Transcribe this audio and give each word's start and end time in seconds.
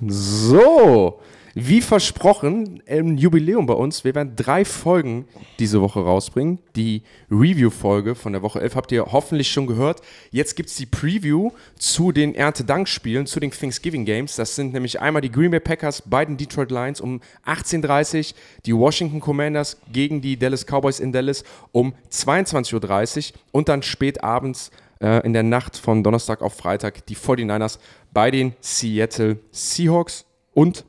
So, 0.00 1.20
wie 1.54 1.80
versprochen, 1.80 2.82
ein 2.86 3.16
Jubiläum 3.16 3.64
bei 3.64 3.72
uns. 3.72 4.04
Wir 4.04 4.14
werden 4.14 4.34
drei 4.36 4.66
Folgen 4.66 5.24
diese 5.58 5.80
Woche 5.80 6.00
rausbringen. 6.00 6.58
Die 6.76 7.02
Review-Folge 7.30 8.14
von 8.14 8.34
der 8.34 8.42
Woche 8.42 8.60
11 8.60 8.76
habt 8.76 8.92
ihr 8.92 9.06
hoffentlich 9.06 9.50
schon 9.50 9.66
gehört. 9.66 10.02
Jetzt 10.30 10.54
gibt 10.54 10.68
es 10.68 10.76
die 10.76 10.84
Preview 10.84 11.52
zu 11.78 12.12
den 12.12 12.34
Erntedankspielen, 12.34 13.26
zu 13.26 13.40
den 13.40 13.52
Thanksgiving 13.52 14.04
Games. 14.04 14.36
Das 14.36 14.54
sind 14.54 14.74
nämlich 14.74 15.00
einmal 15.00 15.22
die 15.22 15.32
Green 15.32 15.50
Bay 15.50 15.60
Packers 15.60 16.02
bei 16.02 16.26
den 16.26 16.36
Detroit 16.36 16.70
Lions 16.70 17.00
um 17.00 17.22
18.30 17.46 18.18
Uhr, 18.18 18.36
die 18.66 18.76
Washington 18.76 19.20
Commanders 19.20 19.78
gegen 19.90 20.20
die 20.20 20.38
Dallas 20.38 20.66
Cowboys 20.66 21.00
in 21.00 21.12
Dallas 21.12 21.42
um 21.72 21.94
22.30 22.12 23.32
Uhr 23.32 23.38
und 23.52 23.70
dann 23.70 23.82
spät 23.82 24.22
abends 24.22 24.70
äh, 25.00 25.24
in 25.24 25.32
der 25.32 25.42
Nacht 25.42 25.76
von 25.76 26.02
Donnerstag 26.02 26.42
auf 26.42 26.54
Freitag 26.54 27.06
die 27.06 27.16
49ers 27.16 27.78
bei 28.12 28.30
den 28.30 28.54
Seattle 28.60 29.38
Seahawks 29.50 30.24
und 30.52 30.84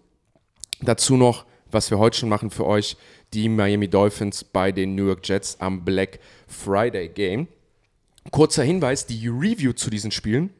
Dazu 0.81 1.17
noch, 1.17 1.45
was 1.71 1.89
wir 1.89 1.97
heute 1.97 2.17
schon 2.17 2.29
machen 2.29 2.51
für 2.51 2.65
euch, 2.65 2.97
die 3.33 3.49
Miami 3.49 3.87
Dolphins 3.87 4.43
bei 4.43 4.71
den 4.71 4.95
New 4.95 5.07
York 5.07 5.27
Jets 5.27 5.59
am 5.59 5.83
Black 5.83 6.19
Friday 6.47 7.09
Game. 7.09 7.47
Kurzer 8.31 8.63
Hinweis, 8.63 9.05
die 9.05 9.27
Review 9.27 9.73
zu 9.73 9.89
diesen 9.89 10.11
Spielen 10.11 10.51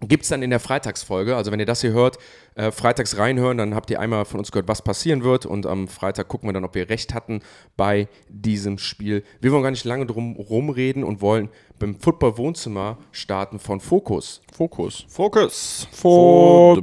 gibt 0.00 0.22
es 0.24 0.28
dann 0.28 0.42
in 0.42 0.50
der 0.50 0.60
Freitagsfolge. 0.60 1.36
Also 1.36 1.50
wenn 1.50 1.60
ihr 1.60 1.66
das 1.66 1.80
hier 1.80 1.92
hört, 1.92 2.18
äh, 2.54 2.70
freitags 2.70 3.16
reinhören, 3.16 3.58
dann 3.58 3.74
habt 3.74 3.90
ihr 3.90 3.98
einmal 4.00 4.24
von 4.24 4.38
uns 4.38 4.52
gehört, 4.52 4.68
was 4.68 4.82
passieren 4.82 5.24
wird. 5.24 5.46
Und 5.46 5.66
am 5.66 5.88
Freitag 5.88 6.28
gucken 6.28 6.48
wir 6.48 6.52
dann, 6.52 6.64
ob 6.64 6.74
wir 6.74 6.88
recht 6.88 7.14
hatten 7.14 7.40
bei 7.76 8.08
diesem 8.28 8.78
Spiel. 8.78 9.24
Wir 9.40 9.52
wollen 9.52 9.62
gar 9.62 9.70
nicht 9.70 9.84
lange 9.84 10.06
drum 10.06 10.36
rumreden 10.36 11.04
und 11.04 11.20
wollen 11.20 11.48
beim 11.78 11.98
Football-Wohnzimmer 11.98 12.98
starten 13.12 13.58
von 13.58 13.80
Fokus. 13.80 14.42
Fokus. 14.52 15.04
Fokus. 15.08 15.88
Football. 15.92 16.78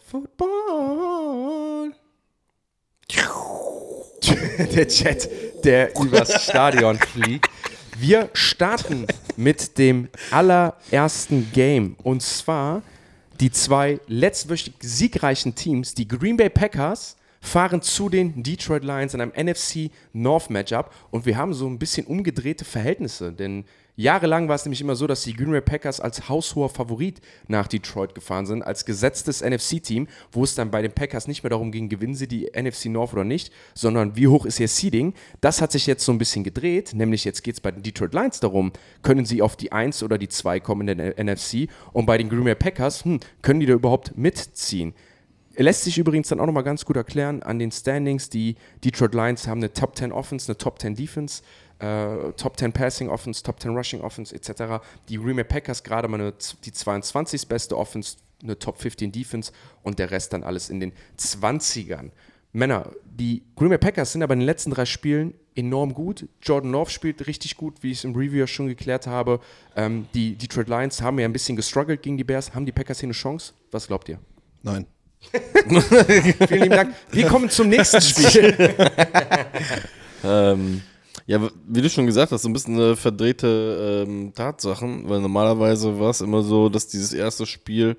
Football. 0.00 0.50
der 4.74 4.88
Chat, 4.88 5.28
der 5.64 5.96
übers 5.98 6.44
Stadion 6.44 6.98
fliegt. 6.98 7.48
Wir 8.00 8.30
starten 8.32 9.06
mit 9.36 9.76
dem 9.76 10.08
allerersten 10.30 11.52
Game. 11.52 11.96
Und 12.02 12.22
zwar 12.22 12.80
die 13.40 13.50
zwei 13.50 14.00
letztwöchig 14.06 14.72
siegreichen 14.80 15.54
Teams, 15.54 15.92
die 15.92 16.08
Green 16.08 16.38
Bay 16.38 16.48
Packers, 16.48 17.16
fahren 17.42 17.82
zu 17.82 18.08
den 18.08 18.42
Detroit 18.42 18.84
Lions 18.84 19.12
in 19.12 19.20
einem 19.20 19.32
NFC 19.36 19.90
North 20.14 20.48
Matchup. 20.48 20.94
Und 21.10 21.26
wir 21.26 21.36
haben 21.36 21.52
so 21.52 21.66
ein 21.66 21.78
bisschen 21.78 22.06
umgedrehte 22.06 22.64
Verhältnisse, 22.64 23.34
denn 23.34 23.66
Jahrelang 24.00 24.48
war 24.48 24.54
es 24.54 24.64
nämlich 24.64 24.80
immer 24.80 24.96
so, 24.96 25.06
dass 25.06 25.24
die 25.24 25.34
Green 25.34 25.50
Bay 25.50 25.60
Packers 25.60 26.00
als 26.00 26.26
haushoher 26.30 26.70
Favorit 26.70 27.20
nach 27.48 27.66
Detroit 27.66 28.14
gefahren 28.14 28.46
sind, 28.46 28.62
als 28.62 28.86
gesetztes 28.86 29.42
NFC-Team, 29.42 30.08
wo 30.32 30.42
es 30.42 30.54
dann 30.54 30.70
bei 30.70 30.80
den 30.80 30.92
Packers 30.92 31.28
nicht 31.28 31.42
mehr 31.42 31.50
darum 31.50 31.70
ging, 31.70 31.90
gewinnen 31.90 32.14
sie 32.14 32.26
die 32.26 32.50
NFC 32.58 32.86
North 32.86 33.12
oder 33.12 33.24
nicht, 33.24 33.52
sondern 33.74 34.16
wie 34.16 34.26
hoch 34.26 34.46
ist 34.46 34.58
ihr 34.58 34.68
Seeding. 34.68 35.12
Das 35.42 35.60
hat 35.60 35.70
sich 35.70 35.86
jetzt 35.86 36.02
so 36.02 36.12
ein 36.12 36.18
bisschen 36.18 36.44
gedreht, 36.44 36.94
nämlich 36.94 37.26
jetzt 37.26 37.42
geht 37.42 37.56
es 37.56 37.60
bei 37.60 37.72
den 37.72 37.82
Detroit 37.82 38.14
Lions 38.14 38.40
darum, 38.40 38.72
können 39.02 39.26
sie 39.26 39.42
auf 39.42 39.54
die 39.54 39.70
1 39.70 40.02
oder 40.02 40.16
die 40.16 40.28
2 40.28 40.60
kommen 40.60 40.88
in 40.88 40.96
der 40.96 41.22
NFC 41.22 41.68
und 41.92 42.06
bei 42.06 42.16
den 42.16 42.30
Green 42.30 42.44
Bay 42.44 42.54
Packers, 42.54 43.04
hm, 43.04 43.20
können 43.42 43.60
die 43.60 43.66
da 43.66 43.74
überhaupt 43.74 44.16
mitziehen? 44.16 44.94
Lässt 45.56 45.82
sich 45.82 45.98
übrigens 45.98 46.28
dann 46.28 46.40
auch 46.40 46.46
nochmal 46.46 46.62
ganz 46.62 46.84
gut 46.84 46.96
erklären 46.96 47.42
an 47.42 47.58
den 47.58 47.72
Standings. 47.72 48.30
Die 48.30 48.56
Detroit 48.84 49.14
Lions 49.14 49.48
haben 49.48 49.58
eine 49.58 49.72
Top 49.72 49.96
10 49.96 50.12
Offense, 50.12 50.48
eine 50.48 50.56
Top 50.56 50.80
10 50.80 50.94
Defense 50.94 51.42
äh, 51.80 52.32
Top 52.36 52.58
10 52.58 52.72
Passing 52.72 53.08
Offense, 53.08 53.42
Top 53.42 53.60
10 53.60 53.74
Rushing 53.74 54.00
Offense 54.02 54.34
etc. 54.34 54.82
Die 55.08 55.16
Green 55.16 55.36
Bay 55.36 55.44
Packers 55.44 55.82
gerade 55.82 56.08
mal 56.08 56.20
eine, 56.20 56.34
die 56.64 56.72
22. 56.72 57.48
beste 57.48 57.76
Offense, 57.76 58.18
eine 58.42 58.58
Top 58.58 58.78
15 58.78 59.10
Defense 59.10 59.52
und 59.82 59.98
der 59.98 60.10
Rest 60.10 60.32
dann 60.32 60.44
alles 60.44 60.70
in 60.70 60.80
den 60.80 60.92
20ern. 61.18 62.10
Männer, 62.52 62.90
die 63.04 63.42
Green 63.56 63.70
Bay 63.70 63.78
Packers 63.78 64.12
sind 64.12 64.22
aber 64.22 64.34
in 64.34 64.40
den 64.40 64.46
letzten 64.46 64.70
drei 64.70 64.84
Spielen 64.84 65.34
enorm 65.54 65.94
gut. 65.94 66.28
Jordan 66.42 66.72
Love 66.72 66.90
spielt 66.90 67.26
richtig 67.26 67.56
gut, 67.56 67.82
wie 67.82 67.92
ich 67.92 67.98
es 67.98 68.04
im 68.04 68.14
Review 68.14 68.46
schon 68.46 68.66
geklärt 68.66 69.06
habe. 69.06 69.40
Ähm, 69.76 70.06
die 70.14 70.36
Detroit 70.36 70.68
Lions 70.68 71.02
haben 71.02 71.18
ja 71.18 71.26
ein 71.26 71.32
bisschen 71.32 71.56
gestruggelt 71.56 72.02
gegen 72.02 72.16
die 72.16 72.24
Bears. 72.24 72.54
Haben 72.54 72.66
die 72.66 72.72
Packers 72.72 73.00
hier 73.00 73.06
eine 73.06 73.14
Chance? 73.14 73.52
Was 73.70 73.86
glaubt 73.86 74.08
ihr? 74.08 74.18
Nein. 74.62 74.86
Vielen 76.48 76.62
lieben 76.62 76.70
Dank. 76.70 76.94
Wir 77.10 77.26
kommen 77.26 77.50
zum 77.50 77.68
nächsten 77.68 78.00
Spiel. 78.00 78.74
ähm, 80.24 80.82
ja, 81.26 81.40
wie 81.68 81.82
du 81.82 81.88
schon 81.88 82.06
gesagt 82.06 82.32
hast, 82.32 82.42
so 82.42 82.48
ein 82.48 82.52
bisschen 82.52 82.74
eine 82.74 82.96
verdrehte 82.96 84.06
ähm, 84.08 84.32
Tatsachen, 84.34 85.08
weil 85.08 85.20
normalerweise 85.20 86.00
war 86.00 86.10
es 86.10 86.20
immer 86.20 86.42
so, 86.42 86.68
dass 86.68 86.88
dieses 86.88 87.12
erste 87.12 87.46
Spiel 87.46 87.96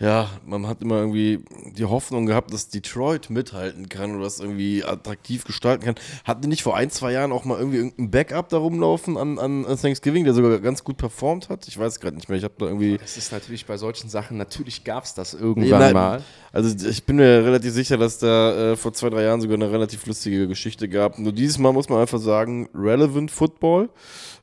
ja, 0.00 0.30
man 0.46 0.68
hat 0.68 0.80
immer 0.80 0.98
irgendwie 0.98 1.44
die 1.76 1.84
Hoffnung 1.84 2.26
gehabt, 2.26 2.52
dass 2.52 2.68
Detroit 2.68 3.30
mithalten 3.30 3.88
kann 3.88 4.14
oder 4.14 4.24
das 4.24 4.38
irgendwie 4.38 4.84
attraktiv 4.84 5.44
gestalten 5.44 5.84
kann. 5.84 5.96
Hatten 6.22 6.48
nicht 6.48 6.62
vor 6.62 6.76
ein, 6.76 6.90
zwei 6.90 7.10
Jahren 7.10 7.32
auch 7.32 7.44
mal 7.44 7.58
irgendwie 7.58 7.78
irgendein 7.78 8.10
Backup 8.10 8.48
da 8.48 8.58
rumlaufen 8.58 9.16
an, 9.16 9.40
an 9.40 9.64
Thanksgiving, 9.64 10.24
der 10.24 10.34
sogar 10.34 10.56
ganz 10.60 10.84
gut 10.84 10.98
performt 10.98 11.48
hat? 11.48 11.66
Ich 11.66 11.76
weiß 11.76 11.98
gerade 11.98 12.14
nicht 12.14 12.28
mehr. 12.28 12.38
Ich 12.38 12.44
habe 12.44 12.54
da 12.58 12.66
irgendwie. 12.66 12.98
Das 12.98 13.16
ist 13.16 13.32
natürlich 13.32 13.66
bei 13.66 13.76
solchen 13.76 14.08
Sachen, 14.08 14.36
natürlich 14.36 14.84
gab 14.84 15.02
es 15.02 15.14
das 15.14 15.34
irgendwann 15.34 15.80
nein, 15.80 15.94
mal. 15.94 16.22
Also 16.52 16.88
ich 16.88 17.04
bin 17.04 17.16
mir 17.16 17.44
relativ 17.44 17.72
sicher, 17.72 17.96
dass 17.98 18.18
da 18.18 18.72
äh, 18.72 18.76
vor 18.76 18.92
zwei, 18.92 19.10
drei 19.10 19.24
Jahren 19.24 19.40
sogar 19.40 19.56
eine 19.56 19.70
relativ 19.70 20.06
lustige 20.06 20.48
Geschichte 20.48 20.88
gab. 20.88 21.18
Nur 21.18 21.32
dieses 21.32 21.58
Mal 21.58 21.72
muss 21.72 21.88
man 21.88 22.00
einfach 22.00 22.18
sagen, 22.18 22.68
relevant 22.74 23.30
Football 23.30 23.90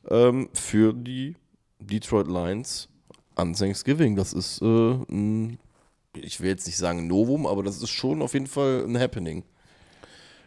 ähm, 0.08 0.48
für 0.52 0.92
die 0.92 1.34
Detroit 1.80 2.28
Lions 2.28 2.88
an 3.34 3.54
Thanksgiving. 3.54 4.16
Das 4.16 4.32
ist, 4.32 4.62
äh, 4.62 4.64
ein, 4.64 5.58
ich 6.14 6.40
will 6.40 6.48
jetzt 6.48 6.66
nicht 6.66 6.78
sagen 6.78 7.06
Novum, 7.06 7.46
aber 7.46 7.62
das 7.62 7.82
ist 7.82 7.90
schon 7.90 8.22
auf 8.22 8.34
jeden 8.34 8.46
Fall 8.46 8.84
ein 8.86 8.98
Happening. 8.98 9.42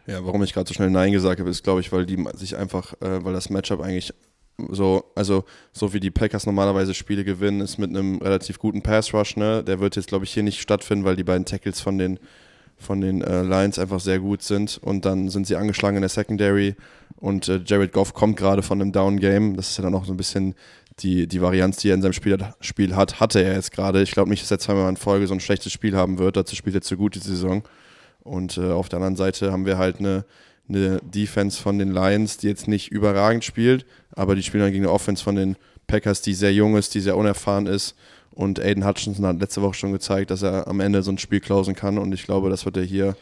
Ja, 0.06 0.24
warum 0.24 0.42
ich 0.42 0.52
gerade 0.52 0.66
so 0.66 0.74
schnell 0.74 0.90
Nein 0.90 1.12
gesagt 1.12 1.40
habe, 1.40 1.50
ist, 1.50 1.62
glaube 1.62 1.80
ich, 1.80 1.92
weil 1.92 2.06
die 2.06 2.24
sich 2.34 2.56
einfach, 2.56 2.94
äh, 3.00 3.22
weil 3.24 3.34
das 3.34 3.50
Matchup 3.50 3.80
eigentlich 3.80 4.12
so, 4.70 5.04
also 5.14 5.44
so 5.72 5.92
wie 5.92 6.00
die 6.00 6.10
Packers 6.10 6.46
normalerweise 6.46 6.94
Spiele 6.94 7.24
gewinnen, 7.24 7.60
ist 7.60 7.78
mit 7.78 7.90
einem 7.90 8.18
relativ 8.18 8.58
guten 8.58 8.82
Pass 8.82 9.14
Rush, 9.14 9.36
ne? 9.36 9.64
Der 9.64 9.80
wird 9.80 9.96
jetzt, 9.96 10.08
glaube 10.08 10.24
ich, 10.24 10.32
hier 10.32 10.42
nicht 10.42 10.60
stattfinden, 10.60 11.04
weil 11.04 11.16
die 11.16 11.24
beiden 11.24 11.44
Tackles 11.44 11.80
von 11.80 11.98
den 11.98 12.18
von 12.76 13.02
den 13.02 13.20
äh, 13.20 13.42
Lions 13.42 13.78
einfach 13.78 14.00
sehr 14.00 14.20
gut 14.20 14.42
sind 14.42 14.78
und 14.82 15.04
dann 15.04 15.28
sind 15.28 15.46
sie 15.46 15.56
angeschlagen 15.56 15.98
in 15.98 16.00
der 16.00 16.08
Secondary 16.08 16.76
und 17.16 17.46
äh, 17.48 17.60
Jared 17.64 17.92
Goff 17.92 18.14
kommt 18.14 18.38
gerade 18.38 18.62
von 18.62 18.80
einem 18.80 18.90
Down 18.90 19.20
Game. 19.20 19.54
Das 19.54 19.68
ist 19.68 19.76
ja 19.76 19.84
dann 19.84 19.94
auch 19.94 20.06
so 20.06 20.14
ein 20.14 20.16
bisschen 20.16 20.54
die, 21.00 21.26
die 21.26 21.42
Varianz, 21.42 21.76
die 21.76 21.90
er 21.90 21.94
in 21.94 22.02
seinem 22.02 22.14
Spiel, 22.14 22.38
Spiel 22.60 22.96
hat, 22.96 23.20
hatte 23.20 23.42
er 23.42 23.54
jetzt 23.54 23.72
gerade. 23.72 24.02
Ich 24.02 24.12
glaube 24.12 24.30
nicht, 24.30 24.42
dass 24.42 24.50
er 24.50 24.58
zweimal 24.58 24.88
in 24.88 24.96
Folge 24.96 25.26
so 25.26 25.34
ein 25.34 25.40
schlechtes 25.40 25.72
Spiel 25.72 25.96
haben 25.96 26.18
wird. 26.18 26.36
Dazu 26.36 26.56
spielt 26.56 26.74
er 26.74 26.82
zu 26.82 26.96
gut 26.96 27.14
die 27.14 27.20
Saison. 27.20 27.62
Und 28.22 28.58
äh, 28.58 28.70
auf 28.70 28.88
der 28.88 28.98
anderen 28.98 29.16
Seite 29.16 29.52
haben 29.52 29.66
wir 29.66 29.78
halt 29.78 29.98
eine, 29.98 30.24
eine 30.70 31.00
Defense 31.02 31.60
von 31.60 31.78
den 31.78 31.92
Lions, 31.92 32.38
die 32.38 32.48
jetzt 32.48 32.68
nicht 32.68 32.90
überragend 32.90 33.44
spielt, 33.44 33.84
aber 34.12 34.34
die 34.34 34.42
spielen 34.42 34.62
dann 34.62 34.72
gegen 34.72 34.84
eine 34.84 34.92
Offense 34.92 35.22
von 35.22 35.36
den 35.36 35.56
Packers, 35.86 36.22
die 36.22 36.34
sehr 36.34 36.52
jung 36.52 36.76
ist, 36.76 36.94
die 36.94 37.00
sehr 37.00 37.16
unerfahren 37.16 37.66
ist. 37.66 37.96
Und 38.30 38.60
Aiden 38.60 38.86
Hutchinson 38.86 39.26
hat 39.26 39.40
letzte 39.40 39.60
Woche 39.60 39.74
schon 39.74 39.92
gezeigt, 39.92 40.30
dass 40.30 40.42
er 40.42 40.68
am 40.68 40.80
Ende 40.80 41.02
so 41.02 41.10
ein 41.10 41.18
Spiel 41.18 41.40
klausen 41.40 41.74
kann. 41.74 41.98
Und 41.98 42.12
ich 42.12 42.24
glaube, 42.24 42.48
das 42.48 42.64
wird 42.64 42.76
er 42.76 42.84
hier 42.84 43.16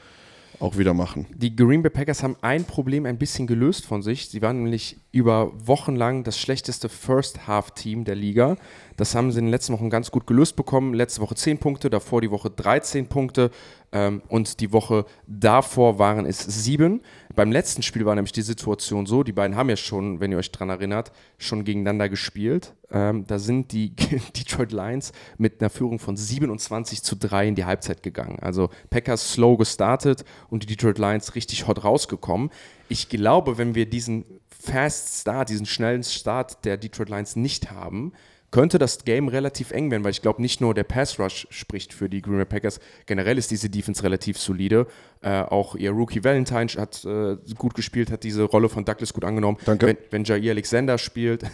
auch 0.61 0.77
wieder 0.77 0.93
machen. 0.93 1.27
Die 1.35 1.55
Green 1.55 1.83
Bay 1.83 1.91
Packers 1.91 2.23
haben 2.23 2.37
ein 2.41 2.65
Problem 2.65 3.07
ein 3.07 3.19
bisschen 3.19 3.47
gelöst 3.47 3.87
von 3.87 4.03
sich. 4.03 4.29
Sie 4.29 4.43
waren 4.43 4.63
nämlich 4.63 4.97
über 5.13 5.53
Wochen 5.67 5.97
lang 5.97 6.25
das 6.25 6.39
schlechteste 6.39 6.89
First-Half-Team 6.89 8.05
der 8.05 8.17
Liga. 8.17 8.57
Das 8.99 9.15
haben 9.15 9.31
sie 9.31 9.39
in 9.39 9.47
den 9.47 9.53
letzten 9.53 9.73
Wochen 9.73 9.91
ganz 9.91 10.11
gut 10.11 10.27
gelöst 10.27 10.57
bekommen. 10.57 10.93
Letzte 10.93 11.21
Woche 11.21 11.37
10 11.37 11.59
Punkte, 11.59 11.89
davor 11.89 12.21
die 12.21 12.33
Woche 12.33 12.51
13 12.51 13.07
Punkte 13.07 13.53
ähm, 13.93 14.23
und 14.29 14.59
die 14.59 14.73
Woche 14.73 15.07
davor 15.29 16.01
waren 16.01 16.27
es 16.27 16.41
7. 16.41 17.01
Beim 17.37 17.53
letzten 17.53 17.83
Spiel 17.83 18.05
war 18.05 18.17
nämlich 18.17 18.33
die 18.33 18.43
Situation 18.43 19.07
so, 19.07 19.23
die 19.23 19.33
beiden 19.33 19.57
haben 19.57 19.71
ja 19.71 19.77
schon, 19.77 20.19
wenn 20.19 20.33
ihr 20.33 20.39
euch 20.39 20.51
daran 20.51 20.71
erinnert, 20.71 21.13
schon 21.39 21.65
gegeneinander 21.65 22.09
gespielt. 22.09 22.75
Ähm, 22.91 23.25
da 23.25 23.39
sind 23.39 23.71
die 23.71 23.95
Detroit 24.37 24.73
Lions 24.73 25.13
mit 25.39 25.61
einer 25.61 25.71
Führung 25.71 26.01
von 26.01 26.17
27 26.17 27.05
zu 27.05 27.15
3 27.15 27.49
in 27.49 27.55
die 27.55 27.67
Halbzeit 27.67 28.03
gegangen. 28.03 28.41
Also 28.41 28.69
Packers 28.91 29.33
slow 29.33 29.57
gestartet 29.57 30.25
und 30.51 30.65
die 30.65 30.67
Detroit 30.67 30.99
Lions 30.99 31.37
richtig 31.37 31.69
hot 31.69 31.85
rausgekommen. 31.85 32.51
Ich 32.89 33.09
glaube, 33.09 33.59
wenn 33.59 33.77
wir 33.77 33.89
diesen 33.89 34.25
Fast 34.49 35.21
Start, 35.21 35.51
diesen 35.51 35.67
schnellen 35.67 36.03
Start 36.03 36.65
der 36.65 36.77
Detroit 36.77 37.11
Lions 37.11 37.37
nicht 37.37 37.71
haben, 37.71 38.13
könnte 38.51 38.79
das 38.79 39.05
Game 39.05 39.29
relativ 39.29 39.71
eng 39.73 39.91
werden, 39.91 40.05
weil 40.05 40.11
ich 40.11 40.23
glaube, 40.23 40.41
nicht 40.41 40.61
nur 40.61 40.75
der 40.75 40.85
Pass 40.85 41.19
Rush 41.19 41.47
spricht 41.51 41.93
für 41.93 42.09
die 42.09 42.23
Green 42.23 42.37
Bay 42.37 42.45
Packers, 42.47 42.81
generell 43.07 43.37
ist 43.37 43.51
diese 43.51 43.69
Defense 43.69 44.03
relativ 44.03 44.39
solide. 44.39 44.87
Äh, 45.21 45.43
auch 45.43 45.75
ihr 45.75 45.91
Rookie 45.91 46.25
Valentine 46.25 46.69
hat 46.79 47.05
äh, 47.05 47.37
gut 47.57 47.75
gespielt, 47.75 48.11
hat 48.11 48.25
diese 48.25 48.45
Rolle 48.45 48.69
von 48.69 48.85
Douglas 48.85 49.13
gut 49.13 49.25
angenommen. 49.25 49.59
Danke. 49.65 49.87
Wenn, 49.87 49.97
wenn 50.11 50.25
Jair 50.25 50.53
Alexander 50.53 50.97
spielt. 50.99 51.45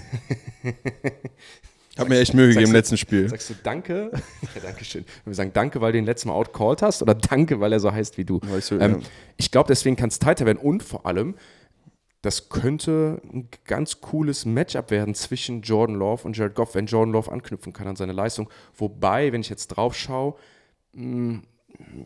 Hat 1.96 2.08
mir 2.08 2.18
echt 2.18 2.34
Mühe 2.34 2.48
gegeben 2.48 2.66
im 2.66 2.72
letzten 2.72 2.96
Spiel. 2.96 3.28
Sagst 3.28 3.50
du 3.50 3.54
Danke? 3.62 4.10
ja, 4.54 4.60
Dankeschön. 4.62 5.04
Wenn 5.24 5.30
wir 5.30 5.34
sagen 5.34 5.52
Danke, 5.52 5.80
weil 5.80 5.92
du 5.92 5.98
den 5.98 6.06
letzten 6.06 6.28
Mal 6.28 6.34
outcalled 6.34 6.82
hast 6.82 7.02
oder 7.02 7.14
Danke, 7.14 7.60
weil 7.60 7.72
er 7.72 7.78
so 7.78 7.92
heißt 7.92 8.18
wie 8.18 8.24
du? 8.24 8.40
Weißt 8.42 8.72
du 8.72 8.78
ähm, 8.80 9.00
ja. 9.00 9.08
Ich 9.36 9.50
glaube, 9.50 9.68
deswegen 9.68 9.94
kann 9.94 10.08
es 10.08 10.18
tighter 10.18 10.44
werden 10.44 10.58
und 10.58 10.82
vor 10.82 11.06
allem, 11.06 11.36
das 12.24 12.48
könnte 12.48 13.20
ein 13.30 13.48
ganz 13.66 14.00
cooles 14.00 14.46
Matchup 14.46 14.90
werden 14.90 15.14
zwischen 15.14 15.60
Jordan 15.60 15.96
Love 15.96 16.24
und 16.24 16.34
Jared 16.34 16.54
Goff, 16.54 16.74
wenn 16.74 16.86
Jordan 16.86 17.12
Love 17.12 17.30
anknüpfen 17.30 17.74
kann 17.74 17.86
an 17.86 17.96
seine 17.96 18.14
Leistung. 18.14 18.48
Wobei, 18.78 19.30
wenn 19.30 19.42
ich 19.42 19.50
jetzt 19.50 19.68
drauf 19.68 19.94
schaue, 19.94 20.34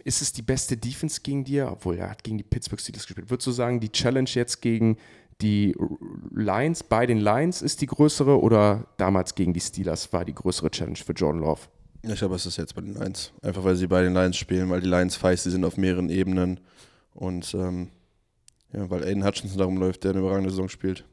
ist 0.02 0.20
es 0.20 0.32
die 0.32 0.42
beste 0.42 0.76
Defense 0.76 1.20
gegen 1.22 1.44
dir? 1.44 1.70
Obwohl, 1.70 1.98
er 1.98 2.10
hat 2.10 2.24
gegen 2.24 2.36
die 2.36 2.42
Pittsburgh 2.42 2.80
Steelers 2.80 3.06
gespielt. 3.06 3.30
Würdest 3.30 3.46
du 3.46 3.52
sagen, 3.52 3.78
die 3.78 3.92
Challenge 3.92 4.28
jetzt 4.32 4.60
gegen 4.60 4.96
die 5.40 5.76
Lions, 6.34 6.82
bei 6.82 7.06
den 7.06 7.18
Lions 7.18 7.62
ist 7.62 7.80
die 7.80 7.86
größere 7.86 8.40
oder 8.40 8.88
damals 8.96 9.36
gegen 9.36 9.52
die 9.52 9.60
Steelers 9.60 10.12
war 10.12 10.24
die 10.24 10.34
größere 10.34 10.72
Challenge 10.72 10.96
für 10.96 11.12
Jordan 11.12 11.42
Love? 11.42 11.60
Ich 12.02 12.18
glaube, 12.18 12.34
es 12.34 12.44
ist 12.44 12.56
jetzt 12.56 12.74
bei 12.74 12.80
den 12.80 12.94
Lions. 12.94 13.32
Einfach 13.40 13.62
weil 13.62 13.76
sie 13.76 13.86
bei 13.86 14.02
den 14.02 14.14
Lions 14.14 14.36
spielen, 14.36 14.68
weil 14.68 14.80
die 14.80 14.88
Lions 14.88 15.14
feisty 15.14 15.50
sind 15.50 15.64
auf 15.64 15.76
mehreren 15.76 16.10
Ebenen 16.10 16.58
und 17.14 17.54
ähm, 17.54 17.90
ja, 18.72 18.88
weil 18.90 19.04
Aiden 19.04 19.24
Hutchinson 19.24 19.58
darum 19.58 19.76
läuft, 19.78 20.04
der 20.04 20.10
eine 20.12 20.20
überragende 20.20 20.50
Saison 20.50 20.68
spielt. 20.68 21.04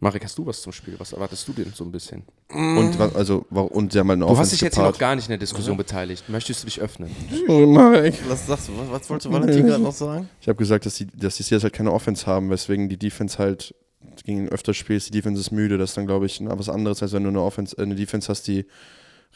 Marek, 0.00 0.24
hast 0.24 0.36
du 0.36 0.44
was 0.44 0.60
zum 0.60 0.72
Spiel? 0.72 0.94
Was 0.98 1.12
erwartest 1.12 1.46
du 1.46 1.52
denn 1.52 1.72
so 1.72 1.84
ein 1.84 1.92
bisschen? 1.92 2.24
Und, 2.52 2.98
was- 2.98 3.14
also, 3.14 3.46
und 3.50 3.92
sie 3.92 4.00
haben 4.00 4.08
halt 4.08 4.20
eine 4.20 4.26
Du 4.32 4.36
hast 4.36 4.50
dich 4.50 4.60
jetzt 4.60 4.74
hier 4.74 4.82
noch 4.82 4.98
gar 4.98 5.14
nicht 5.14 5.26
in 5.26 5.30
der 5.30 5.38
Diskussion 5.38 5.76
beteiligt. 5.76 6.28
Möchtest 6.28 6.62
du 6.62 6.66
dich 6.66 6.80
öffnen? 6.80 7.08
Marek. 7.46 8.14
Was 8.28 8.46
sagst 8.48 8.68
du? 8.68 8.72
Was, 8.78 8.90
was 8.90 9.10
wolltest 9.10 9.26
du 9.26 9.32
Valentin 9.32 9.64
gerade 9.66 9.82
noch 9.82 9.92
sagen? 9.92 10.28
Ich 10.40 10.48
habe 10.48 10.56
gesagt, 10.58 10.86
dass 10.86 10.96
die, 10.96 11.06
dass 11.06 11.36
die 11.36 11.44
Steelers 11.44 11.62
halt 11.62 11.72
keine 11.72 11.92
Offense 11.92 12.26
haben, 12.26 12.50
weswegen 12.50 12.88
die 12.88 12.96
Defense 12.96 13.38
halt 13.38 13.76
gegen 14.24 14.48
öfter 14.48 14.74
spielst, 14.74 15.06
die 15.08 15.12
Defense 15.12 15.40
ist 15.40 15.52
müde. 15.52 15.78
Das 15.78 15.90
ist 15.90 15.96
dann, 15.96 16.06
glaube 16.08 16.26
ich, 16.26 16.40
was 16.44 16.68
anderes, 16.68 17.00
als 17.00 17.12
wenn 17.12 17.22
du 17.22 17.28
eine, 17.28 17.40
Offense, 17.40 17.78
eine 17.78 17.94
Defense 17.94 18.28
hast, 18.28 18.48
die 18.48 18.66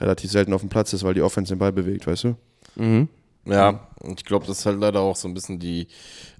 relativ 0.00 0.32
selten 0.32 0.52
auf 0.52 0.62
dem 0.62 0.68
Platz 0.68 0.92
ist, 0.92 1.04
weil 1.04 1.14
die 1.14 1.22
Offense 1.22 1.54
den 1.54 1.60
Ball 1.60 1.72
bewegt, 1.72 2.08
weißt 2.08 2.24
du? 2.24 2.34
Mhm. 2.74 3.08
Ja, 3.46 3.88
und 4.00 4.20
ich 4.20 4.24
glaube, 4.24 4.46
das 4.46 4.60
ist 4.60 4.66
halt 4.66 4.80
leider 4.80 5.00
auch 5.00 5.16
so 5.16 5.28
ein 5.28 5.34
bisschen 5.34 5.58
die, 5.58 5.86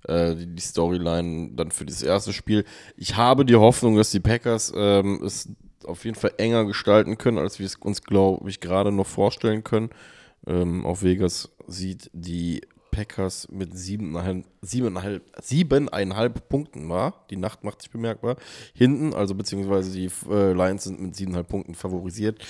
äh, 0.09 0.35
die, 0.35 0.47
die 0.47 0.63
Storyline 0.63 1.51
dann 1.55 1.71
für 1.71 1.87
dieses 1.87 2.03
erste 2.03 2.33
Spiel. 2.33 2.65
Ich 2.97 3.17
habe 3.17 3.45
die 3.45 3.57
Hoffnung, 3.57 3.97
dass 3.97 4.11
die 4.11 4.21
Packers 4.21 4.73
ähm, 4.77 5.23
es 5.25 5.49
auf 5.85 6.05
jeden 6.05 6.17
Fall 6.17 6.33
enger 6.39 6.65
gestalten 6.65 7.17
können, 7.17 7.39
als 7.39 7.59
wir 7.59 7.67
es 7.67 7.77
uns, 7.77 8.03
glaube 8.03 8.51
ich, 8.51 8.61
gerade 8.61 8.91
noch 8.91 9.07
vorstellen 9.07 9.63
können. 9.63 9.91
Ähm, 10.47 10.85
auf 10.85 11.03
Vegas 11.03 11.51
sieht 11.69 12.11
die 12.13 12.63
Packers 12.91 13.49
mit 13.51 13.77
siebeneinhalb, 13.77 14.45
siebeneinhalb, 14.63 15.23
siebeneinhalb 15.43 16.49
Punkten 16.49 16.89
war. 16.89 17.27
Die 17.31 17.37
Nacht 17.37 17.63
macht 17.63 17.83
sich 17.83 17.91
bemerkbar. 17.91 18.37
Hinten, 18.75 19.15
also 19.15 19.35
beziehungsweise 19.35 19.93
die 19.93 20.11
äh, 20.31 20.53
Lions 20.53 20.85
sind 20.85 21.01
mit 21.01 21.15
siebeneinhalb 21.15 21.49
Punkten 21.49 21.75
favorisiert. 21.75 22.41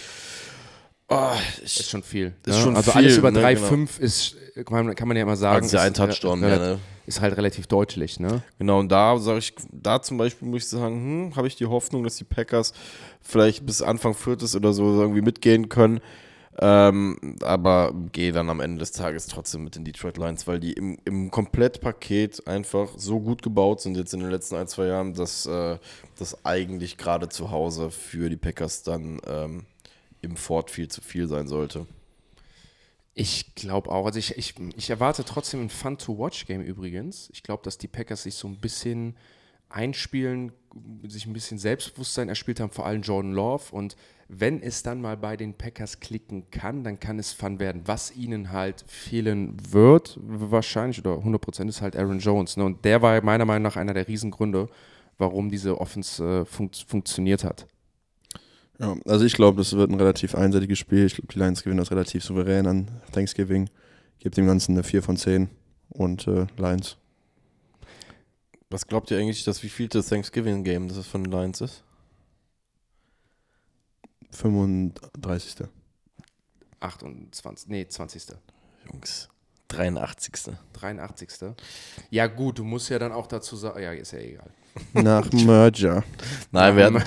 Oh, 1.08 1.30
ich, 1.64 1.78
Ist 1.80 1.90
schon 1.90 2.02
viel. 2.02 2.34
Ist 2.44 2.56
ne? 2.56 2.62
schon 2.62 2.76
also 2.76 2.90
viel, 2.90 3.02
alles 3.02 3.16
über 3.16 3.30
ne, 3.30 3.40
3,5 3.40 3.68
genau. 3.70 3.86
ist, 4.04 4.36
kann 4.64 4.86
man, 4.86 4.94
kann 4.96 5.06
man 5.06 5.16
ja 5.16 5.22
immer 5.22 5.36
sagen, 5.36 5.62
Also 5.62 5.76
ja 5.76 5.82
ein 5.84 5.92
ist, 5.92 5.98
äh, 5.98 6.06
Touchdown, 6.06 6.42
rela- 6.42 6.48
ja, 6.48 6.58
ne? 6.58 6.78
ist 7.06 7.20
halt 7.20 7.36
relativ 7.36 7.68
deutlich. 7.68 8.18
Ne? 8.18 8.42
Genau, 8.58 8.80
und 8.80 8.90
da 8.90 9.16
sage 9.18 9.38
ich, 9.38 9.54
da 9.70 10.02
zum 10.02 10.18
Beispiel 10.18 10.48
muss 10.48 10.64
ich 10.64 10.68
sagen, 10.68 10.96
hm, 11.30 11.36
habe 11.36 11.46
ich 11.46 11.54
die 11.54 11.66
Hoffnung, 11.66 12.02
dass 12.02 12.16
die 12.16 12.24
Packers 12.24 12.72
vielleicht 13.20 13.64
bis 13.64 13.82
Anfang 13.82 14.14
Viertes 14.14 14.56
oder 14.56 14.72
so 14.72 15.00
irgendwie 15.00 15.20
mitgehen 15.22 15.68
können. 15.68 16.00
Ähm, 16.58 17.36
aber 17.42 17.92
gehe 18.12 18.32
dann 18.32 18.48
am 18.48 18.60
Ende 18.60 18.78
des 18.78 18.90
Tages 18.92 19.26
trotzdem 19.26 19.62
mit 19.62 19.76
den 19.76 19.84
Detroit 19.84 20.16
Lions, 20.16 20.46
weil 20.46 20.58
die 20.58 20.72
im, 20.72 20.98
im 21.04 21.30
Komplettpaket 21.30 22.46
einfach 22.48 22.88
so 22.96 23.20
gut 23.20 23.42
gebaut 23.42 23.82
sind 23.82 23.96
jetzt 23.96 24.14
in 24.14 24.20
den 24.20 24.30
letzten 24.30 24.56
ein, 24.56 24.66
zwei 24.66 24.86
Jahren, 24.86 25.12
dass 25.12 25.44
äh, 25.44 25.76
das 26.18 26.44
eigentlich 26.46 26.96
gerade 26.96 27.28
zu 27.28 27.50
Hause 27.50 27.90
für 27.90 28.30
die 28.30 28.38
Packers 28.38 28.82
dann 28.82 29.20
ähm, 29.28 29.66
im 30.26 30.36
Ford 30.36 30.70
viel 30.70 30.88
zu 30.88 31.00
viel 31.00 31.26
sein 31.28 31.48
sollte. 31.48 31.86
Ich 33.14 33.54
glaube 33.54 33.90
auch. 33.90 34.04
Also 34.04 34.18
ich, 34.18 34.36
ich, 34.36 34.54
ich 34.76 34.90
erwarte 34.90 35.24
trotzdem 35.24 35.62
ein 35.62 35.70
Fun-to-Watch-Game 35.70 36.60
übrigens. 36.60 37.30
Ich 37.32 37.42
glaube, 37.42 37.62
dass 37.62 37.78
die 37.78 37.88
Packers 37.88 38.24
sich 38.24 38.34
so 38.34 38.46
ein 38.46 38.58
bisschen 38.58 39.16
einspielen, 39.70 40.52
sich 41.06 41.26
ein 41.26 41.32
bisschen 41.32 41.58
Selbstbewusstsein 41.58 42.28
erspielt 42.28 42.60
haben, 42.60 42.70
vor 42.70 42.84
allem 42.84 43.00
Jordan 43.00 43.32
Love. 43.32 43.64
Und 43.74 43.96
wenn 44.28 44.60
es 44.60 44.82
dann 44.82 45.00
mal 45.00 45.16
bei 45.16 45.36
den 45.36 45.54
Packers 45.54 46.00
klicken 46.00 46.50
kann, 46.50 46.84
dann 46.84 47.00
kann 47.00 47.18
es 47.18 47.32
Fun 47.32 47.58
werden. 47.58 47.82
Was 47.86 48.14
ihnen 48.14 48.52
halt 48.52 48.84
fehlen 48.86 49.56
wird, 49.70 50.18
wahrscheinlich 50.20 50.98
oder 50.98 51.14
100% 51.14 51.68
ist 51.68 51.80
halt 51.80 51.96
Aaron 51.96 52.18
Jones. 52.18 52.56
Ne? 52.56 52.64
Und 52.64 52.84
der 52.84 53.00
war 53.02 53.22
meiner 53.22 53.44
Meinung 53.44 53.62
nach 53.62 53.76
einer 53.76 53.94
der 53.94 54.08
Riesengründe, 54.08 54.68
warum 55.16 55.48
diese 55.48 55.80
Offense 55.80 56.22
äh, 56.22 56.44
funkt, 56.44 56.84
funktioniert 56.86 57.44
hat. 57.44 57.66
Ja, 58.78 58.94
also 59.06 59.24
ich 59.24 59.32
glaube, 59.32 59.58
das 59.58 59.72
wird 59.72 59.90
ein 59.90 59.98
relativ 59.98 60.34
einseitiges 60.34 60.78
Spiel. 60.78 61.06
Ich 61.06 61.14
glaube, 61.14 61.32
die 61.32 61.38
Lions 61.38 61.62
gewinnen 61.62 61.78
das 61.78 61.90
relativ 61.90 62.24
souverän 62.24 62.66
an 62.66 62.90
Thanksgiving. 63.12 63.70
Gebe 64.18 64.34
dem 64.34 64.46
Ganzen 64.46 64.72
eine 64.72 64.82
4 64.82 65.02
von 65.02 65.16
10 65.16 65.48
und 65.90 66.26
äh, 66.26 66.46
Lions. 66.56 66.96
Was 68.68 68.86
glaubt 68.86 69.10
ihr 69.10 69.18
eigentlich, 69.18 69.44
dass 69.44 69.62
wie 69.62 69.68
viel 69.68 69.88
das 69.88 70.08
Thanksgiving-Game 70.08 70.88
das 70.88 71.06
von 71.06 71.24
den 71.24 71.32
Lions 71.32 71.60
ist? 71.60 71.84
35. 74.32 75.68
28, 76.80 77.68
nee, 77.68 77.86
20. 77.88 78.36
Jungs, 78.92 79.28
83. 79.68 80.54
83. 80.74 81.28
Ja, 82.10 82.26
gut, 82.26 82.58
du 82.58 82.64
musst 82.64 82.88
ja 82.90 82.98
dann 82.98 83.12
auch 83.12 83.26
dazu 83.26 83.56
sagen, 83.56 83.82
ja, 83.82 83.92
ist 83.92 84.12
ja 84.12 84.18
egal. 84.18 84.50
Nach 84.92 85.30
Merger. 85.32 86.04
Nein, 86.52 86.76
wir, 86.76 86.84
hatten, 86.84 87.02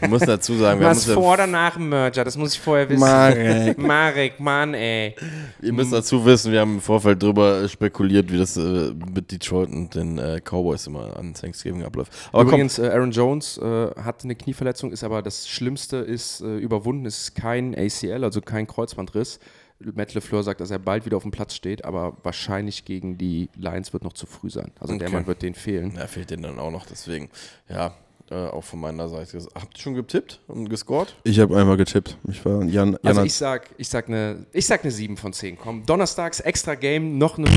wir 0.00 0.08
müssen 0.08 0.26
dazu 0.26 0.54
sagen, 0.54 0.80
wir, 0.80 0.88
haben 0.88 0.96
Was 0.96 1.06
vor 1.06 1.34
oder 1.34 1.46
nach 1.46 1.74
dem 1.74 1.88
Merger? 1.88 2.24
Das 2.24 2.36
muss 2.36 2.54
ich 2.54 2.60
vorher 2.60 2.88
wissen. 2.88 3.00
Marek. 3.00 3.78
Marek, 3.82 4.40
Mann, 4.40 4.74
ey. 4.74 5.14
ihr 5.62 5.72
müsst 5.72 5.92
dazu 5.92 6.24
wissen, 6.24 6.52
wir 6.52 6.60
haben 6.60 6.74
im 6.74 6.80
Vorfeld 6.80 7.22
drüber 7.22 7.66
spekuliert, 7.68 8.30
wie 8.30 8.38
das 8.38 8.56
äh, 8.56 8.92
mit 9.14 9.30
Detroit 9.32 9.70
und 9.70 9.94
den 9.94 10.18
äh, 10.18 10.40
Cowboys 10.40 10.86
immer 10.86 11.16
an 11.16 11.34
Thanksgiving 11.34 11.82
abläuft. 11.82 12.12
Aber 12.32 12.42
Übrigens, 12.42 12.78
äh, 12.78 12.88
Aaron 12.88 13.10
Jones 13.10 13.58
äh, 13.58 13.90
hat 14.02 14.24
eine 14.24 14.34
Knieverletzung, 14.34 14.92
ist 14.92 15.04
aber 15.04 15.22
das 15.22 15.48
Schlimmste 15.48 15.96
ist 15.96 16.40
äh, 16.42 16.56
überwunden. 16.58 17.06
Es 17.06 17.18
ist 17.18 17.34
kein 17.34 17.74
ACL, 17.74 18.22
also 18.22 18.40
kein 18.40 18.66
Kreuzbandriss. 18.66 19.38
Matt 19.80 20.14
LeFleur 20.14 20.42
sagt, 20.42 20.60
dass 20.60 20.70
er 20.70 20.78
bald 20.78 21.04
wieder 21.04 21.16
auf 21.16 21.22
dem 21.22 21.32
Platz 21.32 21.54
steht, 21.54 21.84
aber 21.84 22.16
wahrscheinlich 22.22 22.84
gegen 22.84 23.18
die 23.18 23.48
Lions 23.56 23.92
wird 23.92 24.04
noch 24.04 24.14
zu 24.14 24.26
früh 24.26 24.48
sein. 24.50 24.72
Also 24.80 24.96
der 24.96 25.08
Okay. 25.08 25.16
Mann 25.16 25.26
wird 25.26 25.42
den 25.42 25.54
fehlen. 25.54 25.94
ja, 25.96 26.06
fehlt 26.06 26.30
denen 26.30 26.42
dann 26.44 26.58
auch 26.58 26.70
noch, 26.70 26.86
deswegen, 26.86 27.28
ja, 27.68 27.94
äh, 28.30 28.34
auch 28.34 28.64
von 28.64 28.80
meiner 28.80 29.08
Seite. 29.08 29.38
Habt 29.54 29.76
ihr 29.78 29.82
schon 29.82 29.94
getippt 29.94 30.40
und 30.48 30.68
gescored? 30.68 31.14
Ich 31.24 31.38
habe 31.38 31.56
einmal 31.56 31.76
getippt. 31.76 32.16
Ich 32.28 32.44
war 32.44 32.62
Jan, 32.64 32.92
Jan 32.92 32.98
Also 33.04 33.22
ich 33.22 33.34
sag, 33.34 33.68
ich 33.76 33.88
sag 33.88 34.08
eine, 34.08 34.46
ich 34.52 34.66
sag 34.66 34.82
eine 34.82 34.90
7 34.90 35.16
von 35.16 35.32
10. 35.32 35.58
Komm, 35.58 35.84
donnerstags 35.86 36.40
extra 36.40 36.74
Game, 36.74 37.18
noch 37.18 37.38
eine, 37.38 37.48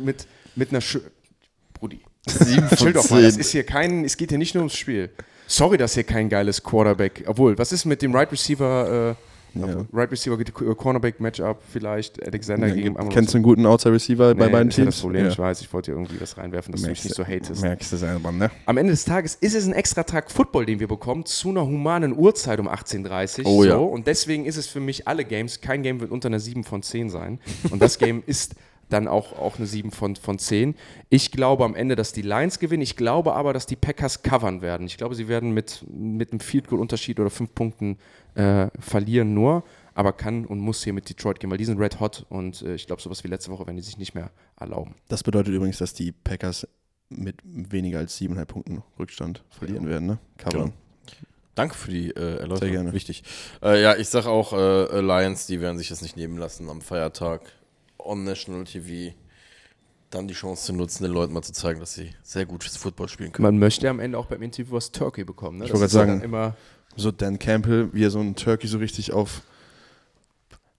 mit, 0.00 0.26
mit 0.56 0.70
einer 0.70 0.80
Sch 0.80 0.98
Brudi. 1.74 2.00
7 2.26 2.68
Chill 2.74 2.92
doch 2.94 3.08
mal, 3.10 3.22
das 3.22 3.36
ist 3.36 3.50
hier 3.52 3.62
kein, 3.64 4.04
es 4.04 4.16
geht 4.16 4.30
hier 4.30 4.38
nicht 4.38 4.54
nur 4.54 4.62
ums 4.62 4.74
Spiel. 4.76 5.10
Sorry, 5.46 5.76
dass 5.76 5.94
hier 5.94 6.02
kein 6.04 6.28
geiles 6.28 6.60
Quarterback, 6.62 7.22
obwohl, 7.26 7.56
was 7.56 7.70
ist 7.70 7.84
mit 7.84 8.02
dem 8.02 8.12
Right 8.12 8.32
Receiver, 8.32 9.10
äh, 9.10 9.14
Ja. 9.60 9.84
Right 9.92 10.10
Receiver, 10.10 10.38
äh, 10.38 10.74
Cornerback 10.74 11.20
Matchup 11.20 11.62
vielleicht, 11.70 12.24
Alexander 12.26 12.70
gegen 12.70 12.96
Amon 12.96 13.10
Kennst 13.12 13.32
du 13.34 13.38
einen 13.38 13.44
guten 13.44 13.64
Outside 13.66 13.94
Receiver 13.94 14.34
bei 14.34 14.46
Nee, 14.46 14.52
beiden 14.52 14.68
das 14.68 14.74
ist 14.74 14.78
ja 14.78 14.84
Teams? 14.84 14.94
das 14.96 15.00
Problem, 15.02 15.24
Ja. 15.24 15.30
ich 15.30 15.38
weiß, 15.38 15.60
ich 15.60 15.72
wollte 15.72 15.90
dir 15.90 15.96
irgendwie 15.96 16.18
das 16.18 16.36
reinwerfen, 16.36 16.72
dass 16.72 16.82
du 16.82 16.88
mich 16.88 17.04
nicht 17.04 17.14
so 17.16 17.24
hatest. 17.24 17.62
Merkst 17.62 17.92
du 17.92 17.96
selber, 17.96 18.32
ne? 18.32 18.50
Am 18.66 18.76
Ende 18.76 18.92
des 18.92 19.04
Tages 19.04 19.34
ist 19.36 19.54
es 19.54 19.66
ein 19.66 19.72
extra 19.72 20.02
Tag 20.02 20.30
Football, 20.30 20.66
den 20.66 20.80
wir 20.80 20.88
bekommen, 20.88 21.24
zu 21.24 21.50
einer 21.50 21.66
humanen 21.66 22.16
Uhrzeit 22.16 22.60
um 22.60 22.68
18.30 22.68 23.40
Uhr. 23.44 23.46
Oh 23.46 23.62
so. 23.62 23.68
ja. 23.68 23.76
Und 23.76 24.06
deswegen 24.06 24.44
ist 24.44 24.56
es 24.56 24.66
für 24.66 24.80
mich 24.80 25.08
alle 25.08 25.24
Games, 25.24 25.60
kein 25.60 25.82
Game 25.82 26.00
wird 26.00 26.10
unter 26.10 26.26
einer 26.28 26.40
7 26.40 26.64
von 26.64 26.82
10 26.82 27.10
sein. 27.10 27.38
Und 27.70 27.80
das 27.82 27.98
Game 27.98 28.22
ist 28.26 28.54
dann 28.88 29.08
auch, 29.08 29.32
auch 29.36 29.56
eine 29.58 29.66
7 29.66 29.90
von, 29.90 30.14
von 30.14 30.38
10. 30.38 30.76
Ich 31.08 31.32
glaube 31.32 31.64
am 31.64 31.74
Ende, 31.74 31.96
dass 31.96 32.12
die 32.12 32.22
Lions 32.22 32.60
gewinnen. 32.60 32.82
Ich 32.84 32.94
glaube 32.94 33.34
aber, 33.34 33.52
dass 33.52 33.66
die 33.66 33.74
Packers 33.74 34.22
covern 34.22 34.62
werden. 34.62 34.86
Ich 34.86 34.96
glaube, 34.96 35.16
sie 35.16 35.26
werden 35.26 35.50
mit, 35.52 35.84
mit 35.92 36.30
einem 36.30 36.38
Field 36.38 36.68
Goal 36.68 36.80
Unterschied 36.80 37.18
oder 37.18 37.30
5 37.30 37.52
Punkten 37.52 37.98
äh, 38.36 38.68
verlieren 38.78 39.34
nur. 39.34 39.64
Aber 39.94 40.12
kann 40.12 40.44
und 40.44 40.60
muss 40.60 40.84
hier 40.84 40.92
mit 40.92 41.08
Detroit 41.08 41.40
gehen, 41.40 41.50
weil 41.50 41.56
die 41.56 41.64
sind 41.64 41.80
red 41.80 42.00
hot 42.00 42.26
und 42.28 42.60
äh, 42.60 42.74
ich 42.74 42.86
glaube, 42.86 43.00
sowas 43.00 43.24
wie 43.24 43.28
letzte 43.28 43.50
Woche 43.50 43.66
werden 43.66 43.76
die 43.76 43.82
sich 43.82 43.96
nicht 43.96 44.14
mehr 44.14 44.30
erlauben. 44.60 44.94
Das 45.08 45.22
bedeutet 45.22 45.54
übrigens, 45.54 45.78
dass 45.78 45.94
die 45.94 46.12
Packers 46.12 46.68
mit 47.08 47.36
weniger 47.44 48.00
als 48.00 48.20
7,5 48.20 48.44
Punkten 48.44 48.82
Rückstand 48.98 49.42
verlieren 49.48 49.88
werden, 49.88 50.06
ne? 50.06 50.18
Covern. 50.36 50.74
Danke 51.54 51.74
für 51.74 51.90
die 51.90 52.10
äh, 52.10 52.36
Erläuterung. 52.36 52.58
Sehr 52.58 52.70
gerne. 52.70 52.92
Wichtig. 52.92 53.22
Äh, 53.62 53.80
ja, 53.80 53.96
ich 53.96 54.08
sag 54.08 54.26
auch, 54.26 54.52
äh, 54.52 55.00
Lions, 55.00 55.46
die 55.46 55.62
werden 55.62 55.78
sich 55.78 55.88
das 55.88 56.02
nicht 56.02 56.16
nehmen 56.16 56.36
lassen 56.36 56.68
am 56.68 56.82
Feiertag 56.82 57.40
on 57.98 58.24
National 58.24 58.64
TV 58.64 59.14
dann 60.10 60.28
die 60.28 60.34
Chance 60.34 60.66
zu 60.66 60.72
nutzen, 60.72 61.04
den 61.04 61.12
Leuten 61.12 61.32
mal 61.32 61.42
zu 61.42 61.52
zeigen, 61.52 61.80
dass 61.80 61.94
sie 61.94 62.10
sehr 62.22 62.46
gutes 62.46 62.76
Football 62.76 63.08
spielen 63.08 63.32
können. 63.32 63.44
Man 63.44 63.58
möchte 63.58 63.88
am 63.88 64.00
Ende 64.00 64.18
auch 64.18 64.26
beim 64.26 64.42
Interview 64.42 64.74
was 64.74 64.92
Turkey 64.92 65.24
bekommen. 65.24 65.58
Ne? 65.58 65.64
Ich 65.66 65.72
wollte 65.72 65.88
gerade 65.88 66.06
dann 66.12 66.22
immer 66.22 66.56
So 66.96 67.10
Dan 67.10 67.38
Campbell, 67.38 67.90
wie 67.92 68.04
er 68.04 68.10
so 68.10 68.20
ein 68.20 68.36
Turkey 68.36 68.66
so 68.66 68.78
richtig 68.78 69.12
auf. 69.12 69.42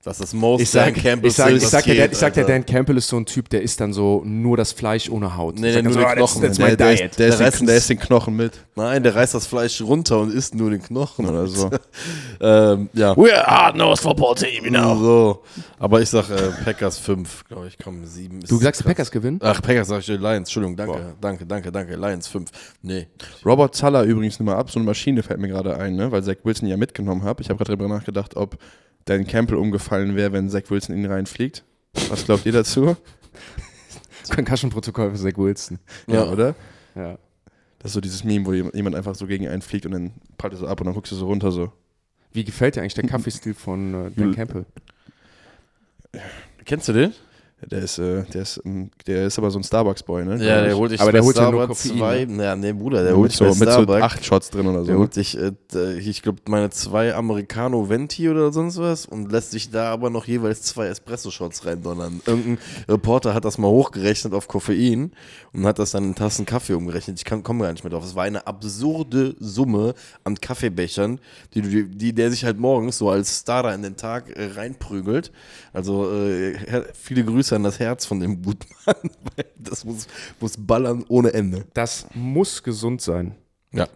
Das 0.07 0.33
Most 0.33 0.61
Ich 0.61 0.69
sag, 0.69 0.93
Dan 0.93 1.03
Campbell 1.03 1.29
ich 1.29 1.35
sag, 1.35 1.49
ich 1.49 1.57
ist, 1.57 1.69
sag, 1.69 1.83
der, 1.83 1.95
geht, 1.95 2.11
ich 2.13 2.17
sag 2.17 2.33
der. 2.33 2.45
Dan 2.45 2.65
Campbell 2.65 2.97
ist 2.97 3.07
so 3.07 3.17
ein 3.17 3.25
Typ, 3.25 3.49
der 3.49 3.61
isst 3.61 3.81
dann 3.81 3.91
so 3.91 4.21
nur 4.25 4.55
das 4.55 4.71
Fleisch 4.71 5.09
ohne 5.09 5.35
Haut. 5.35 5.59
Nee, 5.59 5.73
nee, 5.75 5.81
nur 5.81 5.93
so, 5.93 5.99
den 5.99 6.07
"Ah, 6.07 6.11
that's- 6.11 6.15
Knochen." 6.15 6.41
Der, 6.41 6.49
my 6.49 6.77
der, 6.77 6.93
ist, 6.93 7.19
der, 7.19 7.27
ist 7.27 7.39
Der 7.39 7.51
den, 7.51 7.67
der 7.67 7.77
ist 7.77 7.89
den 7.89 7.99
Knochen 7.99 8.35
mit. 8.35 8.53
Nein, 8.75 9.03
der 9.03 9.15
reißt 9.15 9.33
das 9.33 9.47
Fleisch 9.47 9.81
runter 9.81 10.19
und 10.19 10.33
isst 10.33 10.55
nur 10.55 10.69
den 10.69 10.81
Knochen 10.81 11.27
Oder 11.27 11.47
so. 11.47 11.69
ähm, 12.41 12.89
ja. 12.93 13.13
We're 13.13 13.43
a 13.43 13.65
hard-nosed 13.65 14.01
football 14.03 14.35
team, 14.35 14.65
you 14.65 14.71
So. 14.73 15.43
Aber 15.79 16.01
ich 16.01 16.09
sag 16.09 16.29
äh, 16.29 16.51
Packers 16.63 16.97
5, 16.99 17.45
glaube 17.45 17.67
ich, 17.67 17.77
komm, 17.77 18.05
7. 18.05 18.39
Du 18.41 18.57
sagst, 18.57 18.81
die 18.81 18.85
Packers 18.85 19.11
gewinnen? 19.11 19.39
Ach, 19.43 19.61
Packers 19.61 19.87
sag 19.87 19.99
ich, 19.99 20.07
Lions, 20.07 20.37
Entschuldigung, 20.37 20.75
danke, 20.75 21.15
danke, 21.19 21.45
danke, 21.45 21.71
danke, 21.71 21.95
Lions 21.95 22.27
5. 22.27 22.49
Nee, 22.81 23.07
Robert 23.45 23.75
Zeller 23.75 24.03
übrigens 24.03 24.39
nur 24.39 24.45
mal 24.47 24.55
ab, 24.55 24.71
so 24.71 24.79
eine 24.79 24.85
Maschine 24.85 25.23
fällt 25.23 25.39
mir 25.39 25.47
gerade 25.47 25.77
ein, 25.77 25.95
ne? 25.95 26.11
weil 26.11 26.23
Zach 26.23 26.35
Wilson 26.43 26.67
ja 26.67 26.77
mitgenommen 26.77 27.23
hat. 27.23 27.39
Ich 27.41 27.49
habe 27.49 27.57
gerade 27.57 27.75
darüber 27.77 27.93
nachgedacht, 27.93 28.35
ob 28.35 28.57
Dan 29.05 29.25
Campbell 29.25 29.57
umgefallen 29.57 30.15
wäre, 30.15 30.33
wenn 30.33 30.49
Zach 30.49 30.63
Wilson 30.69 30.95
in 30.95 31.03
ihn 31.03 31.11
reinfliegt. 31.11 31.63
Was 32.09 32.25
glaubt 32.25 32.45
ihr 32.45 32.51
dazu? 32.51 32.97
Concussion-Protokoll 34.33 35.11
für 35.11 35.17
Zach 35.17 35.37
Wilson. 35.37 35.79
Ja, 36.07 36.25
oder? 36.25 36.55
Ja. 36.95 37.17
Das 37.79 37.91
ist 37.91 37.93
so 37.93 38.01
dieses 38.01 38.23
Meme, 38.23 38.45
wo 38.45 38.53
jemand 38.53 38.95
einfach 38.95 39.15
so 39.15 39.27
gegen 39.27 39.47
einen 39.47 39.61
fliegt 39.61 39.85
und 39.85 39.91
dann 39.93 40.11
prallt 40.37 40.53
er 40.53 40.57
so 40.57 40.67
ab 40.67 40.81
und 40.81 40.85
dann 40.85 40.95
guckst 40.95 41.11
du 41.11 41.15
so 41.15 41.27
runter 41.27 41.51
so. 41.51 41.71
Wie 42.33 42.43
gefällt 42.43 42.75
dir 42.75 42.81
eigentlich 42.81 42.95
der 42.95 43.05
Kaffeestil 43.05 43.53
von 43.53 44.07
äh, 44.07 44.11
Dan 44.11 44.35
Campbell? 44.35 44.65
Kennst 46.65 46.87
du 46.87 46.93
den? 46.93 47.13
Der 47.71 47.79
ist, 47.81 47.97
äh, 47.97 48.21
der 48.31 48.43
ist, 48.43 48.61
ähm, 48.65 48.91
der 49.07 49.25
ist 49.25 49.39
aber 49.39 49.49
so 49.49 49.57
ein 49.57 49.63
Starbucks-Boy, 49.63 50.25
ne? 50.25 50.33
Ja, 50.45 50.61
der 50.61 50.77
holt 50.77 50.91
sich 50.91 51.01
Aber 51.01 51.11
der 51.11 51.23
holt 51.23 51.35
ja 51.35 51.49
nur 51.49 51.63
Starbucks 51.63 51.81
Koffein, 51.83 51.97
zwei. 51.97 52.25
ne? 52.25 52.43
Ja, 52.43 52.55
nee, 52.55 52.71
Bruder, 52.71 53.01
der 53.01 53.13
mit, 53.13 53.19
holt 53.19 53.31
sich 53.31 53.39
so, 53.39 53.45
bei 53.45 53.65
mit 53.65 53.71
so 53.87 53.93
acht 53.95 54.23
Shots 54.23 54.51
drin 54.51 54.67
oder 54.67 54.81
so. 54.81 54.85
Der 54.85 54.93
ne? 54.93 54.99
holt 55.01 55.13
sich, 55.15 55.35
äh, 55.39 55.53
d- 55.73 55.97
ich 55.97 56.21
glaube, 56.21 56.39
meine 56.47 56.69
zwei 56.69 57.15
Americano 57.15 57.89
Venti 57.89 58.29
oder 58.29 58.53
sonst 58.53 58.77
was 58.77 59.07
und 59.07 59.31
lässt 59.31 59.51
sich 59.51 59.71
da 59.71 59.91
aber 59.91 60.11
noch 60.11 60.25
jeweils 60.27 60.61
zwei 60.61 60.85
Espresso-Shots 60.85 61.65
reindonnern. 61.65 62.21
Irgendein 62.27 62.59
Reporter 62.87 63.33
hat 63.33 63.43
das 63.43 63.57
mal 63.57 63.69
hochgerechnet 63.69 64.35
auf 64.35 64.47
Koffein 64.47 65.11
und 65.51 65.65
hat 65.65 65.79
das 65.79 65.89
dann 65.91 66.03
in 66.03 66.13
Tassen 66.15 66.45
Kaffee 66.45 66.73
umgerechnet. 66.73 67.17
Ich 67.17 67.25
komme 67.25 67.63
gar 67.63 67.71
nicht 67.71 67.83
mehr 67.83 67.89
drauf. 67.91 68.05
Es 68.05 68.13
war 68.15 68.23
eine 68.25 68.45
absurde 68.45 69.35
Summe 69.39 69.95
an 70.23 70.35
Kaffeebechern, 70.39 71.19
die, 71.55 71.61
du- 71.63 71.85
die 71.85 72.13
der 72.13 72.29
sich 72.29 72.45
halt 72.45 72.59
morgens 72.59 72.99
so 72.99 73.09
als 73.09 73.39
Starter 73.39 73.73
in 73.73 73.81
den 73.81 73.97
Tag 73.97 74.29
äh, 74.37 74.51
reinprügelt. 74.55 75.31
Also 75.73 76.11
äh, 76.11 76.53
viele 76.93 77.23
Grüße 77.23 77.46
an 77.55 77.63
das 77.63 77.79
Herz 77.79 78.05
von 78.05 78.19
dem 78.19 78.41
guten 78.41 78.67
Mann, 78.85 78.95
weil 79.35 79.45
das 79.57 79.85
muss, 79.85 80.07
muss 80.39 80.55
ballern 80.57 81.03
ohne 81.07 81.33
Ende. 81.33 81.65
Das 81.73 82.07
muss 82.13 82.63
gesund 82.63 83.01
sein. 83.01 83.35
Ja. 83.71 83.87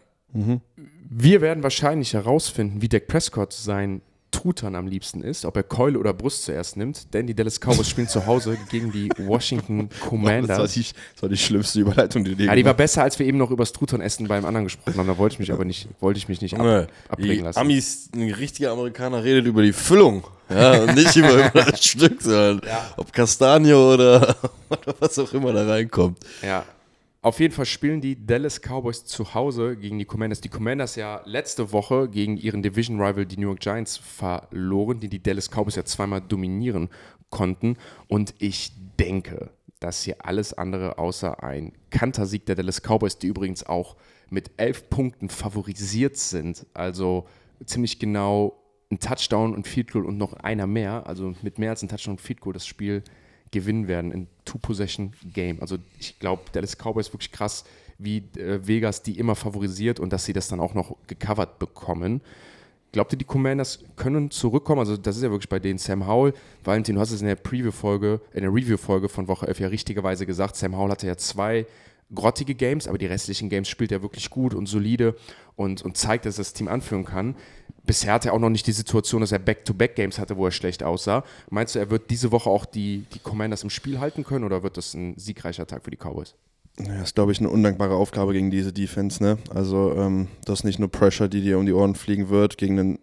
Wir 1.10 1.42
werden 1.42 1.62
wahrscheinlich 1.64 2.14
herausfinden, 2.14 2.82
wie 2.82 2.90
Dak 2.90 3.08
Prescott 3.08 3.54
sein 3.54 4.02
Truthahn 4.32 4.76
am 4.76 4.88
liebsten 4.88 5.22
ist, 5.22 5.46
ob 5.46 5.58
er 5.58 5.64
Keule 5.64 6.00
oder 6.00 6.14
Brust 6.14 6.46
zuerst 6.46 6.78
nimmt, 6.78 7.14
denn 7.14 7.28
die 7.28 7.36
Dallas 7.36 7.60
Cowboys 7.60 7.90
spielen 7.90 8.08
zu 8.08 8.26
Hause 8.26 8.58
gegen 8.70 8.92
die 8.92 9.10
Washington 9.18 9.90
Das 9.90 10.02
war, 10.02 10.08
Commanders. 10.10 10.74
die, 10.74 10.86
das 11.14 11.22
war 11.22 11.30
die 11.30 11.38
schlimmste 11.38 11.82
Überleitung, 11.82 12.24
die 12.24 12.36
du 12.36 12.44
Ja, 12.46 12.56
die 12.56 12.66
war 12.66 12.74
besser, 12.74 13.04
als 13.04 13.20
wir 13.20 13.26
eben 13.26 13.38
noch 13.38 13.52
über 13.52 13.64
das 13.64 13.74
Truthahn-Essen 13.74 14.28
beim 14.28 14.46
anderen 14.46 14.66
gesprochen 14.66 14.98
haben. 14.98 15.08
Da 15.08 15.18
wollte 15.18 15.34
ich 15.34 15.40
mich 15.40 15.52
aber 15.52 15.66
nicht, 15.66 15.90
wollte 16.00 16.18
ich 16.18 16.30
mich 16.30 16.42
nicht 16.42 16.58
ab, 16.58 16.88
abbringen 17.10 17.38
die 17.38 17.42
lassen. 17.44 17.60
Amis, 17.60 18.10
ein 18.16 18.32
richtiger 18.32 18.72
Amerikaner 18.72 19.24
redet 19.24 19.46
über 19.46 19.62
die 19.62 19.74
Füllung. 19.74 20.24
Ja, 20.52 20.84
und 20.84 20.96
nicht 20.96 21.16
über, 21.16 21.48
über 21.48 21.64
das 21.64 21.84
Stück, 21.86 22.22
sondern 22.22 22.62
ob 22.98 23.12
Kastanie 23.14 23.74
oder, 23.74 24.36
oder 24.70 24.96
was 25.00 25.18
auch 25.20 25.32
immer 25.34 25.54
da 25.54 25.66
reinkommt. 25.66 26.20
Ja. 26.42 26.66
Auf 27.24 27.40
jeden 27.40 27.54
Fall 27.54 27.66
spielen 27.66 28.02
die 28.02 28.26
Dallas 28.26 28.60
Cowboys 28.60 29.06
zu 29.06 29.36
Hause 29.36 29.78
gegen 29.78 30.00
die 30.00 30.06
Commanders. 30.06 30.42
Die 30.42 30.50
Commanders 30.50 30.96
ja 30.96 31.22
letzte 31.26 31.72
Woche 31.72 32.10
gegen 32.10 32.36
ihren 32.36 32.64
Division-Rival, 32.64 33.28
die 33.28 33.38
New 33.38 33.48
York 33.48 33.60
Giants, 33.60 33.98
verloren, 33.98 35.00
die 35.00 35.08
die 35.08 35.22
Dallas 35.22 35.50
Cowboys 35.52 35.76
ja 35.76 35.86
zweimal 35.86 36.22
dominieren 36.22 36.90
konnten. 37.30 37.78
Und 38.08 38.34
ich 38.40 38.72
denke, 39.00 39.52
dass 39.80 40.04
hier 40.04 40.26
alles 40.26 40.54
andere 40.54 40.98
außer 40.98 41.44
ein 41.44 41.74
Kantersieg 41.92 42.48
der 42.48 42.56
Dallas 42.56 42.82
Cowboys, 42.82 43.20
die 43.20 43.28
übrigens 43.28 43.64
auch 43.66 43.98
mit 44.32 44.52
elf 44.58 44.90
Punkten 44.90 45.30
favorisiert 45.30 46.18
sind, 46.18 46.66
also 46.74 47.28
ziemlich 47.66 48.00
genau 48.00 48.61
ein 48.92 49.00
Touchdown 49.00 49.56
und 49.56 49.68
Field 49.68 49.92
Goal 49.92 50.06
und 50.06 50.18
noch 50.18 50.34
einer 50.34 50.68
mehr, 50.68 51.08
also 51.08 51.34
mit 51.42 51.60
mehr 51.60 51.72
als 51.72 51.82
ein 51.82 51.90
Touchdown 51.90 52.16
und 52.16 52.22
Field 52.22 52.42
Goal 52.42 52.54
das 52.54 52.68
Spiel 52.68 53.04
gewinnen 53.52 53.88
werden 53.88 54.12
in 54.12 54.28
Two-Possession-Game. 54.46 55.62
Also 55.62 55.78
ich 56.00 56.20
glaube, 56.20 56.44
Dallas 56.52 56.78
Cowboys 56.78 57.14
wirklich 57.14 57.32
krass, 57.32 57.64
wie 57.98 58.18
äh, 58.38 58.66
Vegas 58.66 59.04
die 59.04 59.20
immer 59.20 59.36
favorisiert 59.36 60.00
und 60.00 60.12
dass 60.14 60.26
sie 60.26 60.34
das 60.34 60.48
dann 60.48 60.60
auch 60.60 60.74
noch 60.74 60.96
gecovert 61.08 61.60
bekommen. 61.60 62.22
Glaubt 62.92 63.14
ihr, 63.14 63.18
die 63.18 63.26
Commanders 63.26 63.80
können 63.96 64.32
zurückkommen? 64.32 64.80
Also 64.80 64.98
das 64.98 65.16
ist 65.16 65.24
ja 65.24 65.32
wirklich 65.32 65.48
bei 65.48 65.60
denen 65.60 65.80
Sam 65.80 66.08
Howell. 66.08 66.34
Valentin, 66.64 66.96
du 66.96 67.02
hast 67.02 67.12
es 67.12 67.22
in 67.22 67.28
der 67.28 67.36
Preview-Folge, 67.36 68.20
in 68.34 68.42
der 68.42 68.54
Review-Folge 68.54 69.08
von 69.08 69.28
Woche 69.28 69.48
11 69.48 69.60
ja 69.62 69.68
richtigerweise 69.68 70.26
gesagt, 70.26 70.56
Sam 70.58 70.76
Howell 70.76 70.92
hatte 70.92 71.08
ja 71.08 71.16
zwei 71.16 71.66
grottige 72.14 72.56
Games, 72.56 72.88
aber 72.88 72.98
die 72.98 73.06
restlichen 73.06 73.50
Games 73.50 73.70
spielt 73.70 73.92
er 73.94 74.02
wirklich 74.02 74.30
gut 74.30 74.54
und 74.54 74.66
solide 74.66 75.16
und, 75.56 75.82
und 75.82 75.96
zeigt, 75.96 76.26
dass 76.26 76.36
er 76.36 76.44
das 76.44 76.54
Team 76.54 76.68
anführen 76.68 77.06
kann. 77.06 77.36
Bisher 77.84 78.14
hatte 78.14 78.30
er 78.30 78.34
auch 78.34 78.40
noch 78.40 78.50
nicht 78.50 78.68
die 78.68 78.72
Situation, 78.72 79.22
dass 79.22 79.32
er 79.32 79.40
Back-to-Back-Games 79.40 80.20
hatte, 80.20 80.38
wo 80.38 80.46
er 80.46 80.52
schlecht 80.52 80.84
aussah. 80.84 81.24
Meinst 81.50 81.76
du, 81.76 81.80
er 81.80 81.90
wird 81.90 82.10
diese 82.10 82.32
Woche 82.32 82.50
auch 82.50 82.66
die, 82.66 83.06
die 83.14 83.20
Commanders 83.20 83.64
im 83.64 83.70
Spiel 83.70 84.00
halten 84.00 84.24
können 84.24 84.46
oder 84.46 84.64
wird 84.64 84.78
das 84.78 84.94
ein 84.94 85.18
siegreicher 85.18 85.66
Tag 85.66 85.84
für 85.84 85.92
die 85.92 85.98
Cowboys? 85.98 86.36
Ja, 86.80 86.94
das 86.94 87.10
ist, 87.10 87.16
glaube 87.16 87.32
ich, 87.32 87.40
eine 87.40 87.50
undankbare 87.50 87.96
Aufgabe 87.96 88.34
gegen 88.34 88.50
diese 88.50 88.72
Defense. 88.72 89.22
Ne? 89.22 89.38
Also, 89.54 89.94
ähm, 89.96 90.28
das 90.46 90.60
ist 90.60 90.64
nicht 90.64 90.80
nur 90.80 90.90
Pressure, 90.90 91.28
die 91.28 91.42
dir 91.42 91.58
um 91.58 91.66
die 91.66 91.74
Ohren 91.74 91.96
fliegen 91.96 92.30
wird, 92.30 92.58
gegen 92.58 92.80
einen 92.80 93.00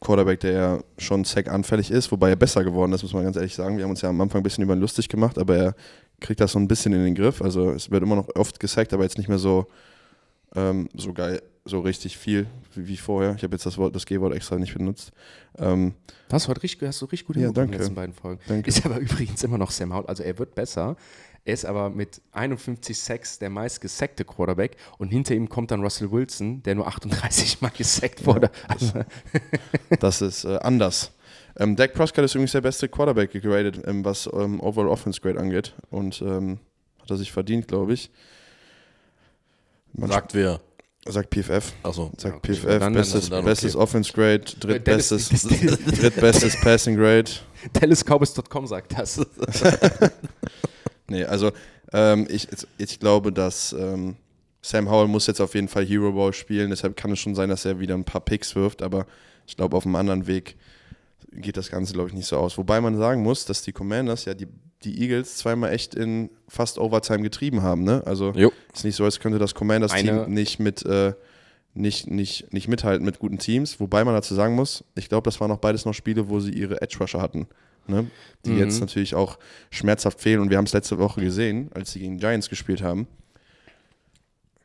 Quarterback, 0.00 0.40
der 0.40 0.52
ja 0.52 0.78
schon 0.98 1.24
sack-anfällig 1.24 1.90
ist, 1.90 2.12
wobei 2.12 2.30
er 2.30 2.36
besser 2.36 2.62
geworden 2.62 2.92
ist, 2.92 3.02
muss 3.02 3.12
man 3.14 3.24
ganz 3.24 3.36
ehrlich 3.36 3.54
sagen. 3.54 3.76
Wir 3.76 3.84
haben 3.84 3.90
uns 3.90 4.02
ja 4.02 4.08
am 4.08 4.20
Anfang 4.20 4.40
ein 4.40 4.44
bisschen 4.44 4.62
über 4.62 4.74
ihn 4.74 4.80
lustig 4.80 5.08
gemacht, 5.08 5.38
aber 5.38 5.56
er 5.56 5.74
kriegt 6.20 6.40
das 6.40 6.52
so 6.52 6.58
ein 6.58 6.68
bisschen 6.68 6.92
in 6.92 7.04
den 7.04 7.14
Griff. 7.14 7.42
Also, 7.42 7.70
es 7.70 7.90
wird 7.90 8.02
immer 8.02 8.16
noch 8.16 8.28
oft 8.36 8.60
gesackt, 8.60 8.92
aber 8.92 9.02
jetzt 9.02 9.18
nicht 9.18 9.28
mehr 9.28 9.38
so, 9.38 9.66
ähm, 10.54 10.88
so 10.94 11.12
geil, 11.12 11.42
so 11.68 11.80
richtig 11.80 12.16
viel 12.18 12.46
wie, 12.74 12.88
wie 12.88 12.96
vorher. 12.96 13.34
Ich 13.36 13.42
habe 13.42 13.54
jetzt 13.54 13.66
das 13.66 13.78
Wort, 13.78 13.94
das 13.94 14.06
G-Wort 14.06 14.34
extra 14.34 14.56
nicht 14.56 14.74
benutzt. 14.74 15.12
Ähm, 15.58 15.94
Das 16.28 16.42
hast 16.42 16.46
du 16.46 16.50
heute 16.50 16.62
richtig, 16.62 16.88
hast 16.88 17.00
du 17.02 17.06
richtig 17.06 17.26
gut 17.26 17.36
Ja, 17.36 17.42
hinbekommen 17.42 17.66
in 17.66 17.70
danke. 17.70 17.76
den 17.76 17.80
letzten 17.80 17.94
beiden 17.94 18.14
Folgen. 18.14 18.40
Danke. 18.48 18.68
Ist 18.68 18.84
aber 18.84 18.98
übrigens 19.00 19.42
immer 19.44 19.58
noch 19.58 19.70
Sam 19.70 19.92
Howell. 19.94 20.06
Also 20.06 20.22
er 20.22 20.38
wird 20.38 20.54
besser. 20.54 20.96
Er 21.44 21.54
ist 21.54 21.64
aber 21.64 21.88
mit 21.88 22.20
51 22.32 22.98
Sacks 22.98 23.38
der 23.38 23.48
meist 23.48 23.80
gesackte 23.80 24.24
Quarterback 24.24 24.76
und 24.98 25.08
hinter 25.08 25.34
ihm 25.34 25.48
kommt 25.48 25.70
dann 25.70 25.80
Russell 25.82 26.10
Wilson, 26.10 26.62
der 26.62 26.74
nur 26.74 26.86
38 26.86 27.60
Mal 27.62 27.70
gesackt 27.70 28.26
wurde. 28.26 28.50
Also, 28.66 28.92
Das 30.00 30.20
ist 30.20 30.44
äh, 30.44 30.58
anders. 30.58 31.12
Ähm, 31.56 31.74
Dak 31.74 31.94
Prescott 31.94 32.24
ist 32.24 32.34
übrigens 32.34 32.52
der 32.52 32.60
beste 32.60 32.88
Quarterback 32.88 33.30
geratet, 33.32 33.80
ähm, 33.86 34.04
was 34.04 34.28
ähm, 34.32 34.60
Overall 34.60 34.88
Offense 34.88 35.20
Grade 35.20 35.38
angeht. 35.40 35.74
Und 35.90 36.20
ähm, 36.22 36.58
hat 37.00 37.10
er 37.10 37.16
sich 37.16 37.32
verdient, 37.32 37.66
glaube 37.66 37.94
ich. 37.94 38.10
Man 39.94 40.10
Sagt 40.10 40.34
wer? 40.34 40.60
Sagt 41.08 41.30
PFF. 41.34 41.72
Achso. 41.82 42.12
Sagt 42.16 42.36
okay. 42.36 42.52
PFF. 42.54 42.78
Dann- 42.78 42.92
bestes 42.92 43.30
dann 43.30 43.40
okay. 43.40 43.48
bestes 43.50 43.76
Offense 43.76 44.12
Grade, 44.12 44.44
drittbestes, 44.60 45.28
drittbestes 46.00 46.60
Passing 46.60 46.96
Grade. 46.96 47.30
DallasCowboys.com 47.72 48.66
sagt 48.66 48.98
das. 48.98 49.20
Nee, 51.08 51.24
also 51.24 51.52
ähm, 51.92 52.26
ich, 52.30 52.48
ich 52.76 53.00
glaube, 53.00 53.32
dass 53.32 53.72
ähm, 53.72 54.16
Sam 54.60 54.90
Howell 54.90 55.08
muss 55.08 55.26
jetzt 55.26 55.40
auf 55.40 55.54
jeden 55.54 55.68
Fall 55.68 55.84
Hero 55.86 56.12
Ball 56.12 56.32
spielen. 56.32 56.70
Deshalb 56.70 56.96
kann 56.96 57.12
es 57.12 57.18
schon 57.18 57.34
sein, 57.34 57.48
dass 57.48 57.64
er 57.64 57.80
wieder 57.80 57.94
ein 57.94 58.04
paar 58.04 58.20
Picks 58.20 58.54
wirft. 58.54 58.82
Aber 58.82 59.06
ich 59.46 59.56
glaube, 59.56 59.76
auf 59.76 59.86
einem 59.86 59.96
anderen 59.96 60.26
Weg 60.26 60.56
geht 61.32 61.56
das 61.56 61.70
Ganze, 61.70 61.94
glaube 61.94 62.10
ich, 62.10 62.14
nicht 62.14 62.26
so 62.26 62.36
aus. 62.36 62.58
Wobei 62.58 62.80
man 62.80 62.96
sagen 62.98 63.22
muss, 63.22 63.46
dass 63.46 63.62
die 63.62 63.72
Commanders 63.72 64.26
ja 64.26 64.34
die, 64.34 64.48
die 64.84 65.00
Eagles 65.02 65.36
zweimal 65.36 65.72
echt 65.72 65.94
in 65.94 66.30
fast 66.48 66.78
Overtime 66.78 67.22
getrieben 67.22 67.62
haben. 67.62 67.82
Ne? 67.84 68.02
Also 68.06 68.32
Jo. 68.32 68.52
ist 68.72 68.84
nicht 68.84 68.96
so, 68.96 69.04
als 69.04 69.18
könnte 69.20 69.38
das 69.38 69.54
Commanders-Team 69.54 70.32
nicht 70.32 70.58
mit 70.60 70.84
äh, 70.86 71.14
nicht, 71.74 72.10
nicht, 72.10 72.52
nicht 72.52 72.66
mithalten 72.68 73.04
mit 73.04 73.18
guten 73.18 73.38
Teams. 73.38 73.78
Wobei 73.78 74.04
man 74.04 74.14
dazu 74.14 74.34
sagen 74.34 74.54
muss, 74.54 74.82
ich 74.96 75.08
glaube, 75.08 75.24
das 75.24 75.40
waren 75.40 75.50
auch 75.50 75.58
beides 75.58 75.84
noch 75.84 75.92
Spiele, 75.94 76.28
wo 76.28 76.40
sie 76.40 76.50
ihre 76.52 76.80
Edge-Rusher 76.82 77.20
hatten. 77.20 77.46
Ne? 77.86 78.06
Die 78.44 78.50
Mhm. 78.50 78.58
jetzt 78.58 78.80
natürlich 78.80 79.14
auch 79.14 79.38
schmerzhaft 79.70 80.20
fehlen. 80.20 80.40
Und 80.40 80.50
wir 80.50 80.56
haben 80.58 80.64
es 80.64 80.72
letzte 80.72 80.98
Woche 80.98 81.20
gesehen, 81.20 81.70
als 81.74 81.92
sie 81.92 82.00
gegen 82.00 82.18
Giants 82.18 82.48
gespielt 82.48 82.82
haben, 82.82 83.06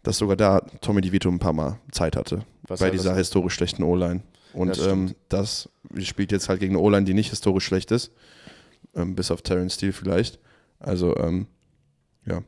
dass 0.04 0.18
sogar 0.18 0.36
da 0.36 0.60
Tommy 0.82 1.02
DeVito 1.02 1.30
ein 1.30 1.40
paar 1.40 1.54
Mal 1.54 1.80
Zeit 1.92 2.16
hatte. 2.16 2.46
Was 2.68 2.80
bei 2.80 2.90
dieser 2.90 3.16
historisch 3.16 3.54
schlechten 3.54 3.84
O-Line. 3.84 4.22
Und 4.54 4.70
Das 4.70 4.86
ähm, 4.86 5.16
das 5.30 5.70
spielt 6.00 6.32
jetzt 6.32 6.50
halt 6.50 6.60
gegen 6.60 6.76
eine 6.76 6.84
O-Line, 6.84 7.06
die 7.06 7.14
nicht 7.14 7.30
historisch 7.30 7.66
schlecht 7.66 7.92
ist. 7.92 8.12
Ähm, 8.96 9.16
bis 9.16 9.32
auf 9.32 9.42
Terrence 9.42 9.76
Steele 9.76 9.94
vielleicht. 9.94 10.40
Also, 10.80 11.18
ähm, 11.18 11.48
ja. 12.26 12.44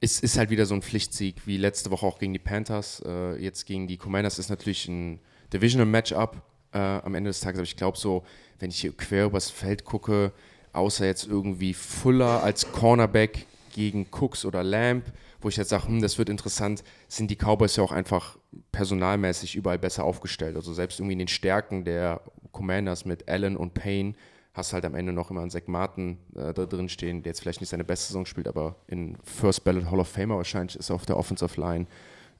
Es 0.00 0.20
ist 0.20 0.36
halt 0.38 0.50
wieder 0.50 0.66
so 0.66 0.74
ein 0.74 0.82
Pflichtsieg, 0.82 1.46
wie 1.46 1.56
letzte 1.56 1.90
Woche 1.90 2.06
auch 2.06 2.18
gegen 2.18 2.32
die 2.32 2.38
Panthers. 2.38 3.02
Äh, 3.06 3.36
jetzt 3.42 3.64
gegen 3.66 3.86
die 3.86 3.96
Commanders 3.96 4.38
ist 4.38 4.50
natürlich 4.50 4.86
ein 4.88 5.20
Divisional 5.52 5.86
Matchup 5.86 6.42
äh, 6.72 6.78
am 6.78 7.14
Ende 7.14 7.30
des 7.30 7.40
Tages. 7.40 7.58
Aber 7.58 7.64
ich 7.64 7.76
glaube 7.76 7.96
so, 7.96 8.24
wenn 8.58 8.70
ich 8.70 8.80
hier 8.80 8.96
quer 8.96 9.26
übers 9.26 9.50
Feld 9.50 9.84
gucke, 9.84 10.32
außer 10.72 11.06
jetzt 11.06 11.26
irgendwie 11.26 11.74
Fuller 11.74 12.42
als 12.42 12.70
Cornerback 12.72 13.46
gegen 13.74 14.06
Cooks 14.10 14.44
oder 14.44 14.62
Lamb, 14.62 15.04
wo 15.40 15.48
ich 15.48 15.56
jetzt 15.56 15.68
sage, 15.68 15.88
hm, 15.88 16.00
das 16.00 16.18
wird 16.18 16.28
interessant, 16.28 16.82
sind 17.08 17.30
die 17.30 17.36
Cowboys 17.36 17.76
ja 17.76 17.82
auch 17.82 17.92
einfach 17.92 18.38
personalmäßig 18.72 19.56
überall 19.56 19.78
besser 19.78 20.04
aufgestellt. 20.04 20.56
Also 20.56 20.72
selbst 20.72 20.98
irgendwie 20.98 21.14
in 21.14 21.18
den 21.20 21.28
Stärken 21.28 21.84
der 21.84 22.20
Commanders 22.52 23.04
mit 23.04 23.28
Allen 23.28 23.56
und 23.56 23.74
Payne 23.74 24.14
hast 24.54 24.72
halt 24.72 24.84
am 24.84 24.94
Ende 24.94 25.12
noch 25.12 25.30
immer 25.30 25.42
einen 25.42 25.50
Zach 25.50 25.66
Martin 25.66 26.18
äh, 26.34 26.54
da 26.54 26.64
drin 26.64 26.88
stehen, 26.88 27.22
der 27.22 27.30
jetzt 27.30 27.40
vielleicht 27.40 27.60
nicht 27.60 27.70
seine 27.70 27.84
beste 27.84 28.06
Saison 28.06 28.24
spielt, 28.24 28.48
aber 28.48 28.76
in 28.86 29.18
First 29.24 29.64
Ballot 29.64 29.90
Hall 29.90 30.00
of 30.00 30.08
Famer 30.08 30.36
wahrscheinlich 30.36 30.76
ist 30.76 30.90
er 30.90 30.94
auf 30.94 31.06
der 31.06 31.16
Offensive 31.18 31.60
Line. 31.60 31.86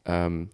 Ähm, 0.07 0.51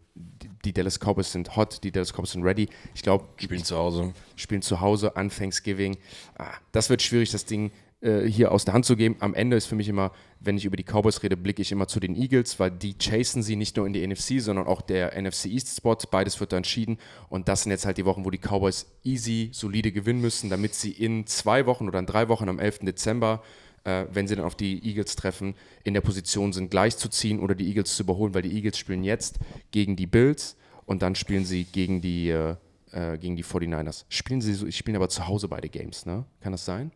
die, 0.65 0.73
Dallas 0.73 0.99
Cowboys 0.99 1.33
sind 1.33 1.57
hot, 1.57 1.83
die 1.83 1.91
Dallas 1.91 2.13
Cowboys 2.13 2.33
sind 2.33 2.45
ready. 2.45 2.69
Ich 2.95 3.03
glaube, 3.03 3.27
Spielen 3.37 3.65
zu 3.65 3.77
Hause. 3.77 4.13
spielen 4.37 4.63
zu 4.63 4.81
Hause 4.81 5.17
an 5.17 5.29
Thanksgiving. 5.29 5.99
Ah, 6.39 6.55
das 6.73 6.89
wird 6.89 7.03
schwierig, 7.03 7.31
das 7.31 7.45
Ding 7.45 7.71
äh, 8.01 8.23
hier 8.23 8.53
aus 8.53 8.65
der 8.65 8.75
Hand 8.75 8.85
zu 8.85 8.97
geben. 8.97 9.17
Am 9.21 9.35
Ende 9.35 9.57
ist 9.57 9.67
für 9.67 9.75
mich 9.75 9.89
immer, 9.89 10.13
wenn 10.41 10.57
ich 10.57 10.65
über 10.65 10.77
die 10.77 10.85
Cowboys 10.85 11.23
rede, 11.23 11.37
blicke 11.37 11.63
ich 11.63 11.73
immer 11.73 11.87
zu 11.87 12.01
den 12.01 12.17
Eagles, 12.17 12.59
weil 12.59 12.71
die 12.71 12.97
chasen 12.97 13.43
sie 13.43 13.57
nicht 13.57 13.77
nur 13.77 13.87
in 13.87 13.93
die 13.93 14.07
NFC, 14.07 14.41
sondern 14.41 14.67
auch 14.67 14.81
der 14.81 15.21
NFC 15.21 15.47
East 15.47 15.77
Spot. 15.77 15.97
Beides 16.11 16.41
wird 16.41 16.53
da 16.53 16.57
entschieden. 16.57 16.99
Und 17.29 17.49
das 17.49 17.63
sind 17.63 17.73
jetzt 17.73 17.87
halt 17.87 17.99
die 17.99 18.05
Wochen, 18.05 18.25
wo 18.25 18.31
die 18.31 18.39
Cowboys 18.39 18.87
easy, 19.05 19.51
solide 19.53 19.93
gewinnen 19.93 20.21
müssen, 20.21 20.51
damit 20.51 20.75
sie 20.75 20.93
in 20.93 21.27
zwei 21.27 21.67
Wochen 21.67 21.89
oder 21.89 21.99
in 21.99 22.07
drei 22.07 22.29
Wochen 22.29 22.49
am 22.49 22.59
11. 22.59 22.81
Dezember 22.81 23.43
äh, 23.85 24.05
wenn 24.13 24.27
sie 24.27 24.37
dann 24.37 24.45
auf 24.45 24.55
die 24.55 24.85
Eagles 24.87 25.17
treffen, 25.17 25.55
in 25.85 25.95
der 25.95 26.01
Position 26.01 26.53
sind, 26.53 26.71
gleich 26.71 26.97
zu 26.97 27.09
ziehen 27.09 27.41
oder 27.41 27.55
die 27.55 27.67
Eagles 27.67 27.97
zu 27.97 28.03
überholen, 28.03 28.35
weil 28.35 28.43
die 28.43 28.55
Eagles 28.55 28.79
spielen 28.79 29.05
jetzt 29.05 29.39
gegen 29.71 29.97
die 29.97 30.07
Bills 30.07 30.57
und 30.87 31.03
dann 31.03 31.15
spielen 31.15 31.45
sie 31.45 31.65
gegen 31.65 32.01
die, 32.01 32.31
äh, 32.31 32.57
äh 32.93 33.19
gegen 33.19 33.37
die 33.37 33.45
49ers. 33.45 34.05
Spielen 34.09 34.41
sie 34.41 34.73
spielen 34.73 34.97
aber 34.97 35.09
zu 35.09 35.27
Hause 35.27 35.49
beide 35.49 35.69
Games, 35.69 36.07
ne? 36.07 36.25
Kann 36.41 36.53
das 36.53 36.65
sein? 36.65 36.93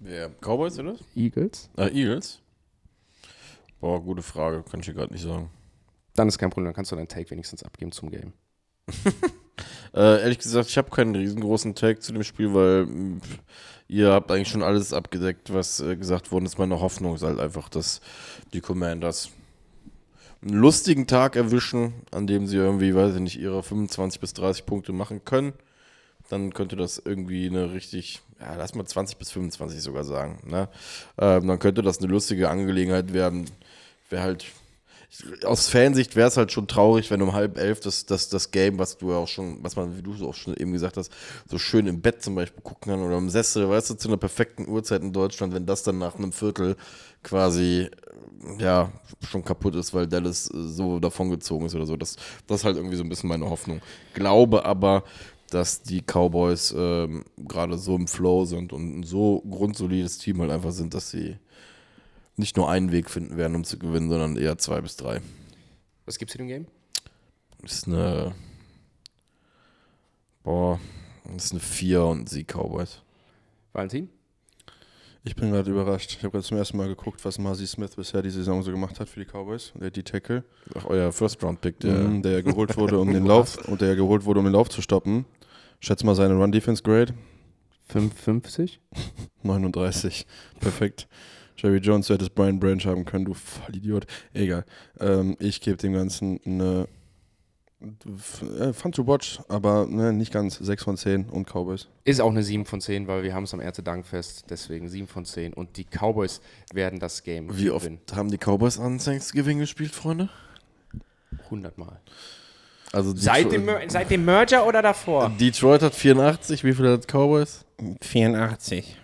Wer? 0.00 0.30
Cowboys 0.40 0.78
oder? 0.78 0.96
Eagles. 1.14 1.70
Ah, 1.76 1.88
Eagles? 1.88 2.40
Boah, 3.80 4.00
gute 4.00 4.22
Frage. 4.22 4.62
Kann 4.62 4.80
ich 4.80 4.86
dir 4.86 4.94
gerade 4.94 5.12
nicht 5.12 5.22
sagen. 5.22 5.50
Dann 6.14 6.28
ist 6.28 6.38
kein 6.38 6.50
Problem, 6.50 6.66
dann 6.66 6.74
kannst 6.74 6.92
du 6.92 6.96
deinen 6.96 7.08
Take 7.08 7.30
wenigstens 7.30 7.62
abgeben 7.62 7.92
zum 7.92 8.10
Game. 8.10 8.32
äh, 9.94 10.22
ehrlich 10.22 10.38
gesagt, 10.38 10.68
ich 10.68 10.78
habe 10.78 10.90
keinen 10.90 11.14
riesengroßen 11.14 11.74
Take 11.74 12.00
zu 12.00 12.12
dem 12.12 12.22
Spiel, 12.22 12.54
weil 12.54 12.86
pff, 12.86 13.38
ihr 13.88 14.12
habt 14.12 14.30
eigentlich 14.30 14.48
schon 14.48 14.62
alles 14.62 14.92
abgedeckt, 14.92 15.52
was 15.52 15.80
äh, 15.80 15.96
gesagt 15.96 16.30
worden 16.30 16.46
ist. 16.46 16.58
Meine 16.58 16.80
Hoffnung 16.80 17.14
ist 17.14 17.22
halt 17.22 17.40
einfach, 17.40 17.68
dass 17.68 18.00
die 18.52 18.60
Commanders 18.60 19.30
einen 20.42 20.54
lustigen 20.54 21.06
Tag 21.06 21.36
erwischen, 21.36 21.94
an 22.10 22.26
dem 22.26 22.46
sie 22.46 22.58
irgendwie, 22.58 22.94
weiß 22.94 23.14
ich 23.14 23.20
nicht, 23.20 23.40
ihre 23.40 23.62
25 23.62 24.20
bis 24.20 24.34
30 24.34 24.66
Punkte 24.66 24.92
machen 24.92 25.24
können 25.24 25.54
dann 26.28 26.52
könnte 26.52 26.76
das 26.76 27.00
irgendwie 27.04 27.46
eine 27.48 27.72
richtig, 27.72 28.22
ja, 28.40 28.54
lass 28.56 28.74
mal 28.74 28.84
20 28.84 29.18
bis 29.18 29.30
25 29.32 29.80
sogar 29.82 30.04
sagen. 30.04 30.38
Ne? 30.46 30.68
Ähm, 31.18 31.46
dann 31.46 31.58
könnte 31.58 31.82
das 31.82 31.98
eine 31.98 32.08
lustige 32.08 32.48
Angelegenheit 32.48 33.12
werden. 33.12 33.50
Wäre 34.10 34.22
halt, 34.22 34.46
aus 35.44 35.68
Fansicht 35.68 36.16
wäre 36.16 36.28
es 36.28 36.36
halt 36.36 36.50
schon 36.50 36.66
traurig, 36.66 37.10
wenn 37.10 37.22
um 37.22 37.34
halb 37.34 37.58
elf 37.58 37.80
das, 37.80 38.06
das, 38.06 38.28
das 38.28 38.50
Game, 38.50 38.78
was 38.78 38.98
du 38.98 39.10
ja 39.10 39.18
auch 39.18 39.28
schon, 39.28 39.62
was 39.62 39.76
man, 39.76 39.96
wie 39.96 40.02
du 40.02 40.14
so 40.14 40.28
auch 40.28 40.34
schon 40.34 40.56
eben 40.56 40.72
gesagt 40.72 40.96
hast, 40.96 41.12
so 41.48 41.58
schön 41.58 41.86
im 41.86 42.00
Bett 42.00 42.22
zum 42.22 42.34
Beispiel 42.34 42.62
gucken 42.62 42.92
kann 42.92 43.02
oder 43.02 43.18
im 43.18 43.30
Sessel, 43.30 43.68
weißt 43.68 43.90
du, 43.90 43.94
zu 43.94 44.08
einer 44.08 44.16
perfekten 44.16 44.66
Uhrzeit 44.68 45.02
in 45.02 45.12
Deutschland, 45.12 45.54
wenn 45.54 45.66
das 45.66 45.82
dann 45.82 45.98
nach 45.98 46.16
einem 46.16 46.32
Viertel 46.32 46.76
quasi 47.22 47.90
ja, 48.58 48.90
schon 49.28 49.44
kaputt 49.44 49.74
ist, 49.74 49.94
weil 49.94 50.06
Dallas 50.06 50.44
so 50.44 50.98
davongezogen 50.98 51.66
ist 51.66 51.74
oder 51.74 51.86
so. 51.86 51.96
Das, 51.96 52.16
das 52.46 52.60
ist 52.60 52.64
halt 52.64 52.76
irgendwie 52.76 52.96
so 52.96 53.02
ein 53.02 53.08
bisschen 53.08 53.28
meine 53.28 53.48
Hoffnung. 53.48 53.80
Glaube 54.12 54.64
aber, 54.64 55.04
dass 55.54 55.82
die 55.82 56.02
Cowboys 56.02 56.74
ähm, 56.76 57.24
gerade 57.38 57.78
so 57.78 57.94
im 57.94 58.08
Flow 58.08 58.44
sind 58.44 58.72
und 58.72 58.98
ein 58.98 59.02
so 59.04 59.40
grundsolides 59.48 60.18
Team 60.18 60.40
halt 60.40 60.50
einfach 60.50 60.72
sind, 60.72 60.94
dass 60.94 61.10
sie 61.10 61.36
nicht 62.36 62.56
nur 62.56 62.68
einen 62.68 62.90
Weg 62.90 63.08
finden 63.08 63.36
werden, 63.36 63.54
um 63.54 63.62
zu 63.62 63.78
gewinnen, 63.78 64.08
sondern 64.08 64.36
eher 64.36 64.58
zwei 64.58 64.80
bis 64.80 64.96
drei. 64.96 65.20
Was 66.06 66.18
gibt's 66.18 66.34
in 66.34 66.40
dem 66.40 66.48
Game? 66.48 66.66
Das 67.62 67.72
ist 67.72 67.86
eine. 67.86 68.34
Boah, 70.42 70.80
das 71.32 71.46
ist 71.46 71.52
eine 71.52 71.60
4 71.60 72.02
und 72.02 72.28
Sieg 72.28 72.48
Cowboys. 72.52 73.00
Valentin? 73.72 74.10
Ich 75.26 75.34
bin 75.34 75.50
gerade 75.50 75.70
überrascht. 75.70 76.10
Ich 76.10 76.18
habe 76.18 76.32
gerade 76.32 76.44
zum 76.44 76.58
ersten 76.58 76.76
Mal 76.76 76.86
geguckt, 76.86 77.24
was 77.24 77.38
Marcy 77.38 77.66
Smith 77.66 77.96
bisher 77.96 78.20
die 78.20 78.28
Saison 78.28 78.62
so 78.62 78.70
gemacht 78.70 79.00
hat 79.00 79.08
für 79.08 79.20
die 79.20 79.26
Cowboys. 79.26 79.72
Der 79.74 79.90
die 79.90 80.02
Tackle. 80.02 80.44
Ach, 80.74 80.84
euer 80.84 81.12
First 81.12 81.42
Round 81.42 81.62
Pick, 81.62 81.80
der, 81.80 81.94
mm, 81.94 82.20
der 82.20 82.42
geholt 82.42 82.76
wurde, 82.76 82.98
um 82.98 83.10
den 83.10 83.24
Lauf 83.24 83.56
und 83.66 83.80
der 83.80 83.96
geholt 83.96 84.26
wurde, 84.26 84.40
um 84.40 84.44
den 84.44 84.52
Lauf 84.52 84.68
zu 84.68 84.82
stoppen. 84.82 85.24
Schätz 85.84 86.02
mal 86.02 86.14
seine 86.14 86.32
Run-Defense-Grade. 86.34 87.12
55? 87.88 88.80
39. 89.42 90.26
Perfekt. 90.58 91.06
Jerry 91.58 91.76
Jones, 91.76 92.06
du 92.06 92.14
hättest 92.14 92.34
Brian 92.34 92.58
Branch 92.58 92.80
haben 92.86 93.04
können, 93.04 93.26
du 93.26 93.34
Vollidiot. 93.34 94.06
Egal. 94.32 94.64
Ähm, 94.98 95.36
ich 95.40 95.60
gebe 95.60 95.76
dem 95.76 95.92
Ganzen 95.92 96.40
eine 96.46 96.88
äh, 97.82 98.72
Fun 98.72 98.92
to 98.92 99.06
watch, 99.06 99.40
aber 99.48 99.86
ne, 99.86 100.14
nicht 100.14 100.32
ganz 100.32 100.56
6 100.56 100.84
von 100.84 100.96
10 100.96 101.28
und 101.28 101.46
Cowboys. 101.46 101.88
Ist 102.04 102.22
auch 102.22 102.30
eine 102.30 102.42
7 102.42 102.64
von 102.64 102.80
10, 102.80 103.06
weil 103.06 103.22
wir 103.22 103.34
haben 103.34 103.44
es 103.44 103.52
am 103.52 103.60
Erntedankfest, 103.60 104.46
deswegen 104.48 104.88
7 104.88 105.06
von 105.06 105.26
10 105.26 105.52
und 105.52 105.76
die 105.76 105.84
Cowboys 105.84 106.40
werden 106.72 106.98
das 106.98 107.22
Game 107.22 107.54
Wie 107.58 107.64
gewinnen. 107.64 108.00
oft 108.06 108.16
haben 108.16 108.30
die 108.30 108.38
Cowboys 108.38 108.78
an 108.78 109.00
Thanksgiving 109.00 109.58
gespielt, 109.58 109.92
Freunde? 109.94 110.30
100 111.44 111.76
Mal. 111.76 112.00
Also 112.94 113.14
seit, 113.16 113.50
dem, 113.50 113.68
seit 113.88 114.10
dem 114.10 114.24
Merger 114.24 114.66
oder 114.66 114.80
davor? 114.80 115.30
Detroit 115.30 115.82
hat 115.82 115.94
84, 115.94 116.62
wie 116.62 116.72
viel 116.72 116.88
hat 116.88 117.08
Cowboys? 117.08 117.64
84. 118.00 118.96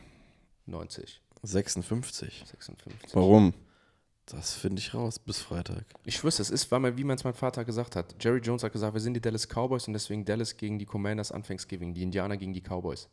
90. 0.67 1.21
56. 1.43 2.45
56. 2.47 3.15
Warum? 3.15 3.53
Das 4.27 4.55
finde 4.55 4.81
ich 4.81 4.95
raus 4.95 5.19
bis 5.19 5.39
Freitag. 5.39 5.85
Ich 6.05 6.23
wüsste, 6.23 6.43
es 6.43 6.51
ist, 6.51 6.71
weil 6.71 6.97
wie 6.97 7.03
man 7.03 7.17
es 7.17 7.25
mein 7.25 7.35
Vater 7.35 7.65
gesagt 7.65 7.97
hat. 7.97 8.15
Jerry 8.21 8.39
Jones 8.39 8.63
hat 8.63 8.73
gesagt, 8.73 8.95
wir 8.95 9.01
sind 9.01 9.15
die 9.15 9.21
Dallas 9.21 9.49
Cowboys 9.49 9.89
und 9.89 9.95
deswegen 9.95 10.25
Dallas 10.25 10.57
gegen 10.57 10.79
die 10.79 10.87
Commanders 10.87 11.33
an 11.33 11.43
Thanksgiving, 11.43 11.93
die 11.95 12.03
Indianer 12.03 12.37
gegen 12.37 12.53
die 12.53 12.61
Cowboys. 12.61 13.09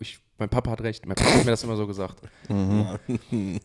Ich, 0.00 0.18
mein 0.38 0.48
Papa 0.48 0.72
hat 0.72 0.80
recht. 0.80 1.06
Mein 1.06 1.14
Papa 1.14 1.30
hat 1.30 1.44
mir 1.44 1.50
das 1.52 1.62
immer 1.62 1.76
so 1.76 1.86
gesagt. 1.86 2.20
Mhm. 2.48 3.60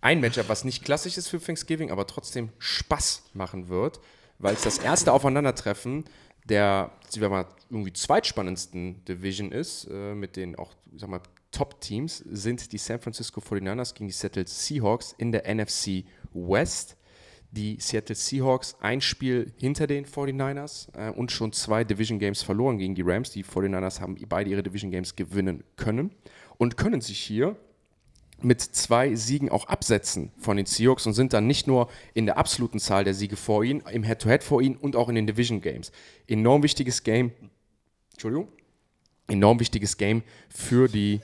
Ein 0.00 0.20
Matchup, 0.20 0.50
was 0.50 0.64
nicht 0.64 0.84
klassisch 0.84 1.16
ist 1.16 1.28
für 1.28 1.40
Thanksgiving, 1.40 1.90
aber 1.90 2.06
trotzdem 2.06 2.50
Spaß 2.58 3.22
machen 3.32 3.70
wird, 3.70 4.00
weil 4.44 4.54
es 4.54 4.62
das 4.62 4.76
erste 4.76 5.10
Aufeinandertreffen 5.10 6.04
der, 6.44 6.90
sagen 7.08 7.22
wir 7.22 7.28
mal, 7.30 7.46
irgendwie 7.70 7.94
zweitspannendsten 7.94 9.02
Division 9.06 9.50
ist, 9.50 9.88
äh, 9.90 10.14
mit 10.14 10.36
den 10.36 10.54
auch, 10.56 10.74
sag 10.94 11.08
mal, 11.08 11.22
Top-Teams, 11.50 12.18
sind 12.18 12.70
die 12.72 12.76
San 12.76 13.00
Francisco 13.00 13.40
49ers 13.40 13.94
gegen 13.94 14.08
die 14.08 14.12
Seattle 14.12 14.46
Seahawks 14.46 15.14
in 15.16 15.32
der 15.32 15.52
NFC 15.52 16.04
West. 16.34 16.98
Die 17.52 17.78
Seattle 17.80 18.14
Seahawks 18.14 18.76
ein 18.80 19.00
Spiel 19.00 19.50
hinter 19.56 19.86
den 19.86 20.04
49ers 20.04 20.88
äh, 20.94 21.10
und 21.10 21.32
schon 21.32 21.54
zwei 21.54 21.82
Division 21.82 22.18
Games 22.18 22.42
verloren 22.42 22.76
gegen 22.76 22.94
die 22.94 23.02
Rams. 23.02 23.30
Die 23.30 23.44
49ers 23.44 24.00
haben 24.00 24.16
beide 24.28 24.50
ihre 24.50 24.62
Division 24.62 24.90
Games 24.90 25.16
gewinnen 25.16 25.64
können 25.76 26.10
und 26.58 26.76
können 26.76 27.00
sich 27.00 27.18
hier 27.18 27.56
mit 28.44 28.60
zwei 28.60 29.14
Siegen 29.14 29.48
auch 29.48 29.66
absetzen 29.66 30.30
von 30.38 30.56
den 30.56 30.66
Seahawks 30.66 31.06
und 31.06 31.14
sind 31.14 31.32
dann 31.32 31.46
nicht 31.46 31.66
nur 31.66 31.88
in 32.12 32.26
der 32.26 32.38
absoluten 32.38 32.78
Zahl 32.78 33.04
der 33.04 33.14
Siege 33.14 33.36
vor 33.36 33.64
ihnen, 33.64 33.80
im 33.90 34.02
Head-to-Head 34.02 34.42
-Head 34.42 34.44
vor 34.44 34.62
ihnen 34.62 34.76
und 34.76 34.96
auch 34.96 35.08
in 35.08 35.14
den 35.14 35.26
Division 35.26 35.60
Games. 35.60 35.92
Enorm 36.26 36.62
wichtiges 36.62 37.02
Game. 37.02 37.32
Entschuldigung. 38.12 38.48
Enorm 39.28 39.58
wichtiges 39.58 39.96
Game 39.96 40.22
für 40.48 40.88
die. 40.88 41.20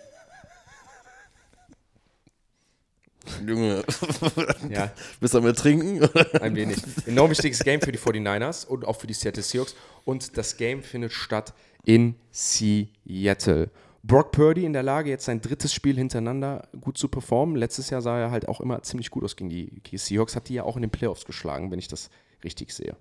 Junge, 3.47 3.85
ja. 4.71 4.91
bist 5.21 5.35
du 5.35 5.39
am 5.39 5.47
Ertrinken? 5.47 6.03
Ein 6.41 6.57
wenig. 6.57 6.79
Enorm 7.07 7.31
wichtiges 7.31 7.61
Game 7.61 7.81
für 7.81 7.93
die 7.93 7.99
49ers 7.99 8.67
und 8.67 8.87
auch 8.87 8.99
für 8.99 9.07
die 9.07 9.15
Seattle 9.15 9.43
Seahawks. 9.43 9.77
Und 10.05 10.37
das 10.39 10.57
Game 10.57 10.83
findet 10.83 11.13
statt 11.13 11.53
in 11.85 12.17
Seattle. 12.33 13.71
Brock 14.03 14.33
Purdy 14.33 14.65
in 14.65 14.73
der 14.73 14.83
Lage, 14.83 15.11
jetzt 15.11 15.27
sein 15.27 15.41
drittes 15.41 15.75
Spiel 15.75 15.97
hintereinander 15.97 16.69
gut 16.81 16.97
zu 16.97 17.09
performen. 17.09 17.57
Letztes 17.57 17.91
Jahr 17.91 18.01
sah 18.01 18.19
er 18.19 18.31
halt 18.31 18.49
auch 18.49 18.61
immer 18.61 18.83
ziemlich 18.83 19.11
gut 19.11 19.25
aus 19.25 19.37
gegen 19.37 19.51
die, 19.51 19.81
die 19.83 19.99
Seahawks, 19.99 20.37
hat 20.37 20.49
die 20.49 20.55
ja 20.55 20.65
auch 20.65 20.77
in 20.77 20.83
den 20.83 20.91
Playoffs 20.91 21.27
geschlagen, 21.27 21.71
wenn 21.71 21.79
ich 21.79 21.89
das 21.89 22.09
richtig 22.43 22.73
sehe. 22.73 22.97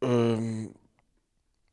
Ähm, 0.00 0.74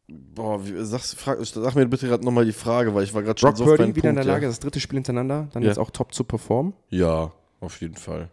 boah, 0.07 0.59
sag, 0.63 1.01
frag, 1.01 1.43
sag 1.43 1.75
mir 1.75 1.87
bitte 1.87 2.07
gerade 2.07 2.23
nochmal 2.23 2.45
die 2.45 2.53
Frage, 2.53 2.93
weil 2.93 3.03
ich 3.03 3.13
war 3.13 3.23
gerade 3.23 3.39
schon 3.39 3.49
Brock 3.49 3.57
so 3.57 3.65
Purdy 3.65 3.79
wieder 3.83 3.93
Punkt, 3.93 4.05
in 4.05 4.15
der 4.15 4.23
Lage, 4.25 4.43
ja. 4.43 4.49
das 4.49 4.59
dritte 4.59 4.79
Spiel 4.79 4.97
hintereinander, 4.97 5.47
dann 5.51 5.63
ja. 5.63 5.69
jetzt 5.69 5.79
auch 5.79 5.89
top 5.89 6.13
zu 6.13 6.23
performen? 6.23 6.73
Ja, 6.89 7.31
auf 7.59 7.81
jeden 7.81 7.95
Fall. 7.95 8.29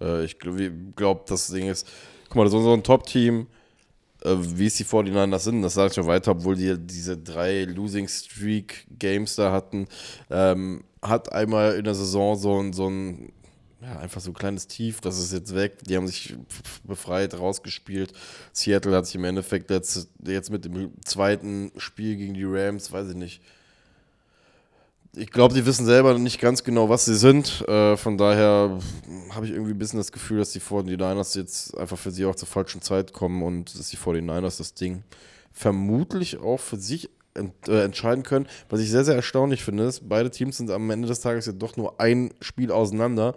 Äh, 0.00 0.24
ich 0.24 0.40
glaube, 0.40 0.72
glaub, 0.96 1.26
das 1.26 1.46
Ding 1.48 1.68
ist, 1.68 1.88
guck 2.28 2.36
mal, 2.36 2.48
so, 2.48 2.60
so 2.60 2.72
ein 2.72 2.82
Top-Team 2.82 3.46
äh, 4.24 4.36
wie 4.36 4.66
es 4.66 4.76
die 4.76 4.84
49ers 4.84 5.40
sind, 5.40 5.62
das 5.62 5.74
sage 5.74 5.88
ich 5.88 5.94
schon 5.94 6.06
weiter, 6.06 6.32
obwohl 6.32 6.56
die 6.56 6.76
diese 6.78 7.16
drei 7.16 7.64
Losing 7.64 8.08
Streak 8.08 8.86
Games 8.98 9.36
da 9.36 9.52
hatten, 9.52 9.86
ähm, 10.30 10.84
hat 11.02 11.32
einmal 11.32 11.74
in 11.74 11.84
der 11.84 11.94
Saison 11.94 12.36
so 12.36 12.60
ein, 12.60 12.72
so 12.72 12.88
ein 12.88 13.32
ja, 13.82 13.98
einfach 13.98 14.20
so 14.20 14.30
ein 14.30 14.34
kleines 14.34 14.68
Tief, 14.68 15.00
das 15.00 15.18
ist 15.18 15.32
jetzt 15.32 15.54
weg. 15.54 15.78
Die 15.84 15.96
haben 15.96 16.06
sich 16.06 16.36
befreit, 16.84 17.36
rausgespielt. 17.36 18.12
Seattle 18.52 18.94
hat 18.96 19.06
sich 19.06 19.16
im 19.16 19.24
Endeffekt 19.24 19.70
jetzt, 19.70 20.08
jetzt 20.24 20.50
mit 20.50 20.64
dem 20.64 20.92
zweiten 21.04 21.72
Spiel 21.76 22.16
gegen 22.16 22.34
die 22.34 22.44
Rams, 22.44 22.92
weiß 22.92 23.10
ich 23.10 23.16
nicht, 23.16 23.42
ich 25.14 25.30
glaube, 25.30 25.54
die 25.54 25.66
wissen 25.66 25.84
selber 25.84 26.18
nicht 26.18 26.40
ganz 26.40 26.64
genau, 26.64 26.88
was 26.88 27.04
sie 27.04 27.16
sind. 27.16 27.66
Äh, 27.68 27.96
von 27.96 28.16
daher 28.16 28.78
habe 29.30 29.46
ich 29.46 29.52
irgendwie 29.52 29.72
ein 29.72 29.78
bisschen 29.78 29.98
das 29.98 30.12
Gefühl, 30.12 30.38
dass 30.38 30.52
die 30.52 30.60
49ers 30.60 31.36
jetzt 31.36 31.76
einfach 31.76 31.98
für 31.98 32.10
sie 32.10 32.24
auch 32.24 32.34
zur 32.34 32.48
falschen 32.48 32.80
Zeit 32.80 33.12
kommen 33.12 33.42
und 33.42 33.78
dass 33.78 33.90
die 33.90 33.98
49ers 33.98 34.58
das 34.58 34.74
Ding 34.74 35.04
vermutlich 35.52 36.38
auch 36.38 36.60
für 36.60 36.78
sich 36.78 37.10
ent 37.34 37.68
äh, 37.68 37.84
entscheiden 37.84 38.24
können. 38.24 38.46
Was 38.70 38.80
ich 38.80 38.90
sehr, 38.90 39.04
sehr 39.04 39.16
erstaunlich 39.16 39.62
finde, 39.64 39.84
ist, 39.84 40.08
beide 40.08 40.30
Teams 40.30 40.56
sind 40.56 40.70
am 40.70 40.88
Ende 40.90 41.08
des 41.08 41.20
Tages 41.20 41.46
ja 41.46 41.52
doch 41.52 41.76
nur 41.76 42.00
ein 42.00 42.32
Spiel 42.40 42.72
auseinander. 42.72 43.34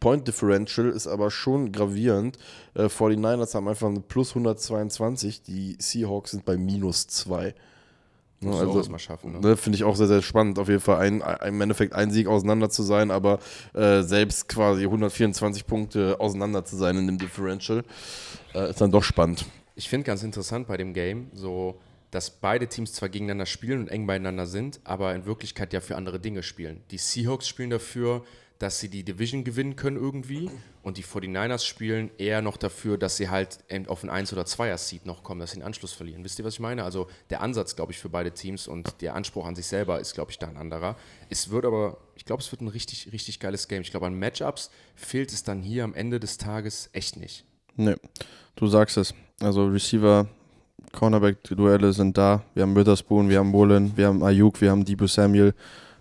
Point 0.00 0.26
Differential 0.26 0.88
ist 0.88 1.06
aber 1.06 1.30
schon 1.30 1.70
gravierend. 1.70 2.38
Äh, 2.74 2.84
49ers 2.84 3.54
haben 3.54 3.68
einfach 3.68 3.88
eine 3.88 4.00
plus 4.00 4.30
122, 4.30 5.42
die 5.42 5.76
Seahawks 5.78 6.32
sind 6.32 6.44
bei 6.44 6.56
minus 6.56 7.06
2. 7.06 7.54
Muss 8.42 8.60
also, 8.60 8.78
erstmal 8.78 8.98
schaffen. 8.98 9.32
Ne? 9.32 9.40
Ne, 9.40 9.56
Finde 9.56 9.76
ich 9.76 9.84
auch 9.84 9.96
sehr, 9.96 10.08
sehr 10.08 10.22
spannend, 10.22 10.58
auf 10.58 10.68
jeden 10.68 10.80
Fall 10.80 10.98
ein, 10.98 11.22
ein, 11.22 11.48
im 11.48 11.60
Endeffekt 11.60 11.94
ein 11.94 12.10
Sieg 12.10 12.26
auseinander 12.26 12.70
zu 12.70 12.82
sein, 12.82 13.10
aber 13.10 13.38
äh, 13.74 14.02
selbst 14.02 14.48
quasi 14.48 14.84
124 14.84 15.66
Punkte 15.66 16.16
auseinander 16.18 16.64
zu 16.64 16.76
sein 16.76 16.96
in 16.96 17.06
dem 17.06 17.18
Differential, 17.18 17.84
äh, 18.54 18.70
ist 18.70 18.80
dann 18.80 18.90
doch 18.90 19.04
spannend. 19.04 19.46
Ich 19.74 19.88
finde 19.88 20.06
ganz 20.06 20.22
interessant 20.22 20.66
bei 20.66 20.76
dem 20.76 20.92
Game, 20.92 21.28
so, 21.32 21.80
dass 22.10 22.30
beide 22.30 22.66
Teams 22.68 22.92
zwar 22.92 23.08
gegeneinander 23.08 23.46
spielen 23.46 23.80
und 23.80 23.88
eng 23.88 24.06
beieinander 24.06 24.46
sind, 24.46 24.80
aber 24.84 25.14
in 25.14 25.24
Wirklichkeit 25.24 25.72
ja 25.72 25.80
für 25.80 25.96
andere 25.96 26.20
Dinge 26.20 26.42
spielen. 26.42 26.82
Die 26.90 26.98
Seahawks 26.98 27.48
spielen 27.48 27.70
dafür, 27.70 28.22
dass 28.58 28.78
sie 28.78 28.88
die 28.88 29.04
Division 29.04 29.44
gewinnen 29.44 29.76
können 29.76 29.96
irgendwie 29.96 30.50
und 30.82 30.96
die 30.96 31.04
49ers 31.04 31.64
spielen 31.64 32.10
eher 32.18 32.42
noch 32.42 32.56
dafür, 32.56 32.96
dass 32.96 33.16
sie 33.16 33.28
halt 33.28 33.58
auf 33.88 34.04
ein 34.04 34.10
1- 34.10 34.32
oder 34.32 34.42
2er-Seed 34.42 35.06
noch 35.06 35.22
kommen, 35.22 35.40
dass 35.40 35.52
sie 35.52 35.58
den 35.58 35.64
Anschluss 35.64 35.92
verlieren. 35.92 36.24
Wisst 36.24 36.38
ihr, 36.38 36.44
was 36.44 36.54
ich 36.54 36.60
meine? 36.60 36.84
Also 36.84 37.08
der 37.30 37.40
Ansatz, 37.40 37.74
glaube 37.76 37.92
ich, 37.92 37.98
für 37.98 38.08
beide 38.08 38.32
Teams 38.32 38.68
und 38.68 39.00
der 39.00 39.14
Anspruch 39.14 39.46
an 39.46 39.56
sich 39.56 39.66
selber 39.66 40.00
ist, 40.00 40.14
glaube 40.14 40.30
ich, 40.30 40.38
da 40.38 40.48
ein 40.48 40.56
anderer. 40.56 40.96
Es 41.28 41.50
wird 41.50 41.64
aber, 41.64 41.98
ich 42.14 42.24
glaube, 42.24 42.42
es 42.42 42.52
wird 42.52 42.62
ein 42.62 42.68
richtig, 42.68 43.12
richtig 43.12 43.40
geiles 43.40 43.68
Game. 43.68 43.82
Ich 43.82 43.90
glaube, 43.90 44.06
an 44.06 44.18
Matchups 44.18 44.70
fehlt 44.94 45.32
es 45.32 45.42
dann 45.42 45.62
hier 45.62 45.84
am 45.84 45.94
Ende 45.94 46.20
des 46.20 46.38
Tages 46.38 46.90
echt 46.92 47.16
nicht. 47.16 47.44
Nee, 47.76 47.96
du 48.56 48.66
sagst 48.66 48.96
es. 48.96 49.14
Also 49.40 49.66
Receiver, 49.66 50.28
Cornerback-Duelle 50.92 51.92
sind 51.92 52.16
da. 52.18 52.44
Wir 52.54 52.62
haben 52.62 52.76
Witherspoon, 52.76 53.28
wir 53.28 53.38
haben 53.38 53.52
Woolen, 53.52 53.96
wir 53.96 54.06
haben 54.06 54.22
Ayuk, 54.22 54.60
wir 54.60 54.70
haben 54.70 54.84
Debo 54.84 55.06
Samuel. 55.06 55.54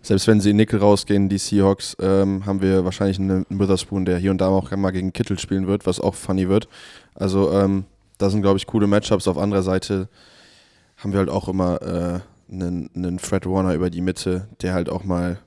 Selbst 0.04 0.28
wenn 0.28 0.42
sie 0.42 0.50
in 0.50 0.58
Nickel 0.58 0.80
rausgehen, 0.80 1.30
die 1.30 1.38
Seahawks, 1.38 1.96
ähm, 2.00 2.46
haben 2.46 2.62
wir 2.62 2.84
wahrscheinlich 2.84 3.20
einen 3.20 3.46
Witherspoon, 3.50 4.06
der 4.06 4.18
hier 4.18 4.32
und 4.32 4.40
da 4.40 4.48
auch 4.48 4.72
mal 4.72 4.92
gegen 4.92 5.14
Kittel 5.14 5.38
spielen 5.38 5.68
wird, 5.68 5.86
was 5.86 6.00
auch 6.00 6.16
funny 6.16 6.50
wird. 6.50 6.68
Also 7.14 7.52
ähm, 7.52 7.86
da 8.18 8.30
sind, 8.30 8.42
glaube 8.42 8.58
ich, 8.58 8.66
coole 8.66 8.88
Matchups. 8.88 9.28
Auf 9.28 9.38
anderer 9.38 9.62
Seite 9.62 10.10
haben 10.98 11.12
wir 11.12 11.20
halt 11.20 11.30
auch 11.30 11.48
immer 11.48 11.82
äh, 11.82 12.20
einen, 12.52 12.90
einen 12.96 13.20
Fred 13.20 13.46
Warner 13.46 13.76
über 13.76 13.90
die 13.90 14.02
Mitte, 14.02 14.48
der 14.62 14.74
halt 14.74 14.90
auch 14.90 15.04
mal 15.04 15.40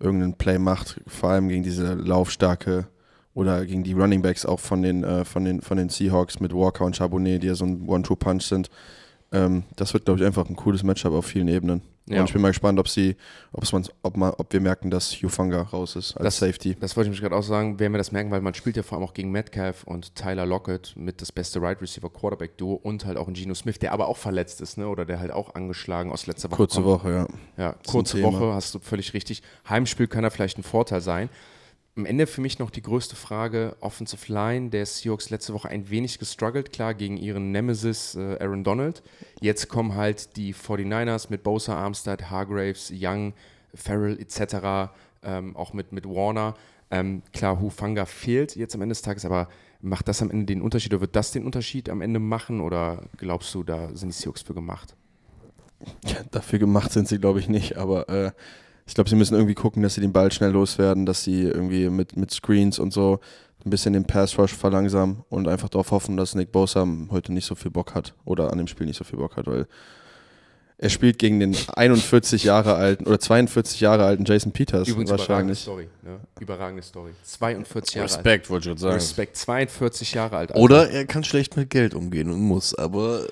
irgendeinen 0.00 0.34
Play 0.34 0.58
macht, 0.58 1.00
vor 1.06 1.30
allem 1.30 1.48
gegen 1.48 1.62
diese 1.62 1.94
laufstarke 1.94 2.86
oder 3.34 3.64
gegen 3.64 3.84
die 3.84 3.92
Running 3.92 4.22
Backs 4.22 4.44
auch 4.44 4.60
von 4.60 4.82
den, 4.82 5.04
äh, 5.04 5.24
von 5.24 5.44
den, 5.44 5.60
von 5.60 5.76
den 5.76 5.88
Seahawks 5.88 6.40
mit 6.40 6.52
Walker 6.52 6.84
und 6.84 6.96
Charbonnet, 6.96 7.42
die 7.42 7.46
ja 7.46 7.54
so 7.54 7.64
ein 7.64 7.88
One-Two-Punch 7.88 8.42
sind. 8.42 8.68
Ähm, 9.32 9.64
das 9.76 9.94
wird, 9.94 10.04
glaube 10.04 10.20
ich, 10.20 10.26
einfach 10.26 10.48
ein 10.48 10.56
cooles 10.56 10.82
Matchup 10.82 11.12
auf 11.12 11.26
vielen 11.26 11.48
Ebenen. 11.48 11.82
Ja. 12.06 12.18
Und 12.20 12.26
ich 12.26 12.32
bin 12.32 12.42
mal 12.42 12.48
gespannt, 12.48 12.80
ob 12.80 12.88
sie, 12.88 13.16
ob 13.52 13.72
man, 13.72 13.84
ob 14.02 14.16
man, 14.16 14.32
ob 14.36 14.52
wir 14.52 14.60
merken, 14.60 14.90
dass 14.90 15.12
Hufanga 15.22 15.62
raus 15.62 15.94
ist 15.94 16.16
als 16.16 16.24
Das- 16.24 16.38
Safety. 16.38 16.74
Das 16.80 16.96
wollte 16.96 17.08
ich 17.08 17.12
mich 17.12 17.20
gerade 17.20 17.36
auch 17.36 17.44
sagen, 17.44 17.78
werden 17.78 17.92
wir 17.92 17.98
das 17.98 18.10
merken, 18.10 18.30
weil 18.32 18.40
man 18.40 18.54
spielt 18.54 18.76
ja 18.76 18.82
vor 18.82 18.98
allem 18.98 19.06
auch 19.06 19.14
gegen 19.14 19.30
Metcalf 19.30 19.84
und 19.84 20.14
Tyler 20.16 20.44
Lockett 20.44 20.94
mit 20.96 21.22
das 21.22 21.30
beste 21.30 21.62
Right 21.62 21.80
Receiver 21.80 22.10
Quarterback 22.10 22.56
Duo 22.58 22.74
und 22.74 23.04
halt 23.06 23.16
auch 23.16 23.28
ein 23.28 23.34
Geno 23.34 23.54
Smith, 23.54 23.78
der 23.78 23.92
aber 23.92 24.08
auch 24.08 24.16
verletzt 24.16 24.60
ist, 24.60 24.78
ne? 24.78 24.88
Oder 24.88 25.04
der 25.04 25.20
halt 25.20 25.30
auch 25.30 25.54
angeschlagen 25.54 26.10
aus 26.10 26.26
letzter 26.26 26.50
Woche 26.50 26.56
Kurze 26.56 26.82
kommt. 26.82 26.86
Woche, 27.04 27.12
ja. 27.12 27.26
Ja, 27.56 27.74
kurze. 27.86 28.20
Woche, 28.22 28.52
hast 28.52 28.74
du 28.74 28.80
völlig 28.80 29.14
richtig. 29.14 29.42
Heimspiel 29.68 30.08
kann 30.08 30.24
da 30.24 30.30
vielleicht 30.30 30.58
ein 30.58 30.64
Vorteil 30.64 31.00
sein. 31.00 31.28
Am 31.94 32.06
Ende 32.06 32.26
für 32.26 32.40
mich 32.40 32.58
noch 32.58 32.70
die 32.70 32.80
größte 32.80 33.16
Frage: 33.16 33.76
Offensive 33.80 34.32
Line 34.32 34.70
der 34.70 34.86
Seahawks 34.86 35.28
letzte 35.28 35.52
Woche 35.52 35.68
ein 35.68 35.90
wenig 35.90 36.18
gestruggelt, 36.18 36.72
klar, 36.72 36.94
gegen 36.94 37.18
ihren 37.18 37.52
Nemesis 37.52 38.14
äh, 38.14 38.38
Aaron 38.40 38.64
Donald. 38.64 39.02
Jetzt 39.40 39.68
kommen 39.68 39.94
halt 39.94 40.36
die 40.36 40.54
49ers 40.54 41.26
mit 41.28 41.42
Bosa, 41.42 41.76
Armstead, 41.76 42.30
Hargraves, 42.30 42.90
Young, 42.94 43.34
Farrell 43.74 44.18
etc., 44.18 44.90
ähm, 45.22 45.54
auch 45.54 45.74
mit, 45.74 45.92
mit 45.92 46.06
Warner. 46.06 46.54
Ähm, 46.90 47.22
klar, 47.34 47.60
Hufanga 47.60 48.06
fehlt 48.06 48.56
jetzt 48.56 48.74
am 48.74 48.80
Ende 48.80 48.94
des 48.94 49.02
Tages, 49.02 49.26
aber 49.26 49.48
macht 49.82 50.08
das 50.08 50.22
am 50.22 50.30
Ende 50.30 50.46
den 50.46 50.62
Unterschied 50.62 50.94
oder 50.94 51.02
wird 51.02 51.16
das 51.16 51.32
den 51.32 51.44
Unterschied 51.44 51.90
am 51.90 52.00
Ende 52.00 52.20
machen 52.20 52.62
oder 52.62 53.02
glaubst 53.18 53.54
du, 53.54 53.64
da 53.64 53.88
sind 53.94 54.08
die 54.08 54.18
Seahawks 54.18 54.40
für 54.40 54.54
gemacht? 54.54 54.94
Ja, 56.06 56.22
dafür 56.30 56.58
gemacht 56.58 56.92
sind 56.92 57.06
sie, 57.06 57.18
glaube 57.18 57.38
ich, 57.38 57.48
nicht. 57.48 57.76
Aber 57.76 58.08
äh, 58.08 58.30
ich 58.92 58.94
glaube, 58.94 59.08
sie 59.08 59.16
müssen 59.16 59.32
irgendwie 59.32 59.54
gucken, 59.54 59.82
dass 59.82 59.94
sie 59.94 60.02
den 60.02 60.12
Ball 60.12 60.30
schnell 60.30 60.50
loswerden, 60.50 61.06
dass 61.06 61.24
sie 61.24 61.44
irgendwie 61.44 61.88
mit, 61.88 62.14
mit 62.14 62.30
Screens 62.30 62.78
und 62.78 62.92
so 62.92 63.20
ein 63.64 63.70
bisschen 63.70 63.94
den 63.94 64.04
Pass 64.04 64.38
Rush 64.38 64.52
verlangsamen 64.52 65.24
und 65.30 65.48
einfach 65.48 65.70
darauf 65.70 65.92
hoffen, 65.92 66.18
dass 66.18 66.34
Nick 66.34 66.52
Bosa 66.52 66.86
heute 67.08 67.32
nicht 67.32 67.46
so 67.46 67.54
viel 67.54 67.70
Bock 67.70 67.94
hat 67.94 68.12
oder 68.26 68.52
an 68.52 68.58
dem 68.58 68.66
Spiel 68.66 68.86
nicht 68.86 68.98
so 68.98 69.04
viel 69.04 69.18
Bock 69.18 69.38
hat, 69.38 69.46
weil 69.46 69.66
er 70.76 70.90
spielt 70.90 71.18
gegen 71.18 71.40
den 71.40 71.56
41 71.74 72.44
Jahre 72.44 72.74
alten 72.74 73.06
oder 73.06 73.18
42 73.18 73.80
Jahre 73.80 74.04
alten 74.04 74.26
Jason 74.26 74.52
Peters 74.52 74.86
Übrigens 74.88 75.08
überragende 75.08 75.30
wahrscheinlich. 75.30 75.58
Story. 75.60 75.88
Ne? 76.02 76.20
Überragende 76.38 76.82
Story. 76.82 77.12
42 77.22 77.94
Jahre 77.94 78.04
Respekt, 78.04 78.50
wollte 78.50 78.64
ich 78.68 78.70
alt. 78.72 78.78
sagen. 78.78 78.94
Respekt. 78.96 79.36
42 79.38 80.12
Jahre 80.12 80.36
alt. 80.36 80.50
Alter. 80.52 80.60
Oder 80.62 80.90
er 80.90 81.06
kann 81.06 81.24
schlecht 81.24 81.56
mit 81.56 81.70
Geld 81.70 81.94
umgehen 81.94 82.28
und 82.28 82.40
muss, 82.40 82.74
aber 82.74 83.24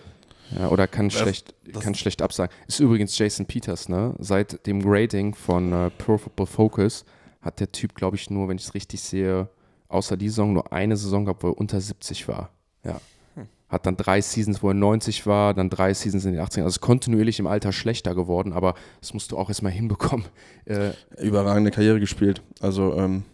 Ja, 0.59 0.69
oder 0.69 0.89
kann 0.89 1.11
schlecht, 1.11 1.55
kann 1.81 1.95
schlecht 1.95 2.23
absagen. 2.23 2.55
Ist 2.67 2.81
übrigens 2.81 3.17
Jason 3.17 3.47
Peters, 3.47 3.89
ne? 3.89 4.15
Seit 4.19 4.67
dem 4.67 4.83
Grading 4.83 5.35
von 5.35 5.73
äh, 5.73 5.91
Pro 5.91 6.19
Football 6.19 6.47
Focus 6.47 7.05
hat 7.41 7.61
der 7.61 7.71
Typ, 7.73 7.95
glaube 7.95 8.17
ich, 8.17 8.31
nur, 8.31 8.49
wenn 8.49 8.57
ich 8.57 8.65
es 8.65 8.75
richtig 8.75 9.01
sehe, 9.01 9.49
außer 9.89 10.17
die 10.17 10.29
Saison 10.29 10.53
nur 10.53 10.73
eine 10.73 10.97
Saison 10.97 11.25
gehabt, 11.25 11.43
wo 11.43 11.49
er 11.49 11.59
unter 11.59 11.81
70 11.81 12.29
war. 12.29 12.51
Ja. 12.85 13.01
Hat 13.69 13.87
dann 13.87 13.97
drei 13.97 14.21
Seasons, 14.21 14.65
wo 14.65 14.69
er 14.69 14.75
90 14.75 15.27
war, 15.27 15.55
dann 15.55 15.71
drei 15.71 15.95
Seasons 15.95 16.25
in 16.25 16.33
den 16.33 16.41
80ern. 16.41 16.65
Also 16.65 16.69
ist 16.69 16.81
kontinuierlich 16.81 17.39
im 17.39 17.47
Alter 17.47 17.73
schlechter 17.73 18.17
geworden, 18.17 18.53
aber 18.53 18.75
das 19.01 19.15
musst 19.15 19.31
du 19.31 19.39
auch 19.39 19.49
erstmal 19.49 19.73
hinbekommen. 19.73 20.27
Äh, 20.67 20.93
Überragende 21.19 21.73
Karriere 21.73 21.99
gespielt. 21.99 22.43
Also 22.61 22.95
ähm, 22.95 23.25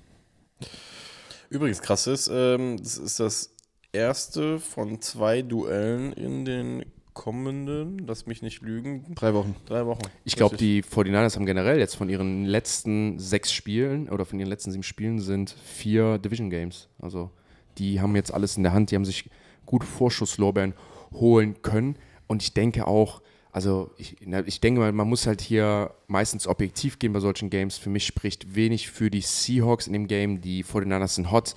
Übrigens 1.51 1.83
krass 1.83 2.07
ist, 2.07 2.31
ähm, 2.33 2.79
das 2.79 2.97
ist 2.97 3.21
das 3.21 3.51
erste 3.93 4.59
von 4.59 5.03
zwei 5.03 5.43
Duellen 5.43 6.13
in 6.13 6.45
den 6.47 6.85
kommenden, 7.17 7.99
lass 8.07 8.27
mich 8.27 8.43
nicht 8.43 8.61
lügen, 8.61 9.15
drei 9.15 9.33
Wochen. 9.33 9.57
drei 9.65 9.87
Wochen. 9.87 10.03
Ich 10.25 10.37
glaube, 10.37 10.57
die 10.57 10.83
49ers 10.83 11.35
haben 11.35 11.47
generell 11.47 11.79
jetzt 11.79 11.97
von 11.97 12.11
ihren 12.11 12.45
letzten 12.45 13.19
sechs 13.19 13.53
Spielen 13.53 14.11
oder 14.11 14.27
von 14.27 14.39
ihren 14.39 14.51
letzten 14.51 14.71
sieben 14.71 14.83
Spielen 14.83 15.19
sind 15.19 15.51
vier 15.51 16.19
Division 16.19 16.51
Games. 16.51 16.89
Also 17.01 17.31
die 17.79 18.01
haben 18.03 18.15
jetzt 18.15 18.33
alles 18.33 18.59
in 18.59 18.63
der 18.63 18.75
Hand, 18.75 18.91
die 18.91 18.97
haben 18.97 19.07
sich 19.07 19.31
gute 19.65 19.87
Vorschusslorbeeren 19.87 20.75
holen 21.13 21.63
können. 21.63 21.97
Und 22.27 22.43
ich 22.43 22.53
denke 22.53 22.87
auch, 22.87 23.23
also 23.51 23.91
ich, 23.97 24.17
ich 24.21 24.61
denke 24.61 24.81
mal, 24.81 24.93
man 24.93 25.09
muss 25.09 25.27
halt 25.27 25.41
hier 25.41 25.95
meistens 26.09 26.47
objektiv 26.47 26.99
gehen 26.99 27.15
bei 27.15 27.21
solchen 27.21 27.49
Games. 27.49 27.79
Für 27.79 27.89
mich 27.89 28.05
spricht 28.05 28.55
wenig 28.55 28.91
für 28.91 29.11
die 29.11 29.23
Seahawks 29.23 29.87
in 29.87 29.95
dem 29.95 30.07
Game. 30.07 30.43
Die 30.43 30.65
49ers 30.65 31.15
sind 31.15 31.31
hot, 31.31 31.55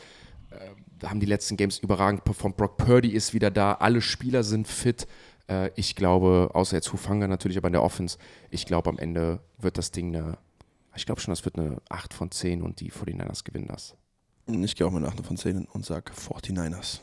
äh, 0.51 1.05
haben 1.05 1.19
die 1.19 1.25
letzten 1.25 1.57
Games 1.57 1.79
überragend 1.79 2.23
performt. 2.23 2.55
Brock 2.55 2.77
Purdy 2.77 3.09
ist 3.09 3.33
wieder 3.33 3.51
da, 3.51 3.73
alle 3.73 4.01
Spieler 4.01 4.43
sind 4.43 4.69
fit. 4.69 5.05
Äh, 5.49 5.71
ich 5.75 5.95
glaube, 5.95 6.51
außer 6.53 6.75
jetzt 6.75 6.93
Hufanga 6.93 7.27
natürlich, 7.27 7.57
aber 7.57 7.67
in 7.67 7.73
der 7.73 7.83
Offense, 7.83 8.17
ich 8.49 8.65
glaube, 8.65 8.89
am 8.89 8.97
Ende 8.97 9.39
wird 9.57 9.77
das 9.77 9.91
Ding 9.91 10.15
eine, 10.15 10.38
ich 10.95 11.05
glaube 11.05 11.19
schon, 11.21 11.31
das 11.31 11.43
wird 11.45 11.57
eine 11.57 11.77
8 11.89 12.13
von 12.13 12.31
10 12.31 12.62
und 12.62 12.79
die 12.79 12.91
49ers 12.91 13.43
gewinnen 13.43 13.67
das. 13.67 13.95
Ich 14.47 14.75
gehe 14.75 14.88
auch 14.88 14.91
mit 14.91 15.03
8 15.03 15.25
von 15.25 15.38
10 15.38 15.65
und 15.65 15.85
sage 15.85 16.12
49ers. 16.12 16.99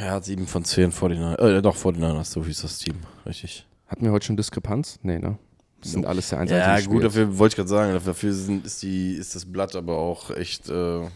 Er 0.00 0.10
hat 0.12 0.24
sieben 0.24 0.46
von 0.46 0.64
zehn 0.64 0.90
49, 0.90 1.38
äh, 1.38 1.62
doch 1.62 1.76
49ers, 1.76 2.24
so 2.24 2.44
hieß 2.44 2.62
das 2.62 2.78
Team, 2.78 2.96
richtig. 3.24 3.66
Hatten 3.86 4.04
wir 4.04 4.12
heute 4.12 4.26
schon 4.26 4.36
Diskrepanz? 4.36 4.98
Nee, 5.02 5.18
ne? 5.18 5.38
Das 5.80 5.92
sind 5.92 6.04
alles 6.04 6.28
sehr 6.28 6.38
Ja, 6.38 6.44
einseitige 6.44 6.90
gut, 6.90 7.04
dafür 7.04 7.38
wollte 7.38 7.52
ich 7.52 7.56
gerade 7.56 7.68
sagen, 7.68 8.00
dafür 8.04 8.32
sind, 8.32 8.66
ist, 8.66 8.82
die, 8.82 9.12
ist 9.12 9.34
das 9.34 9.46
Blatt 9.46 9.76
aber 9.76 9.96
auch 9.96 10.30
echt, 10.30 10.68
äh, 10.68 11.08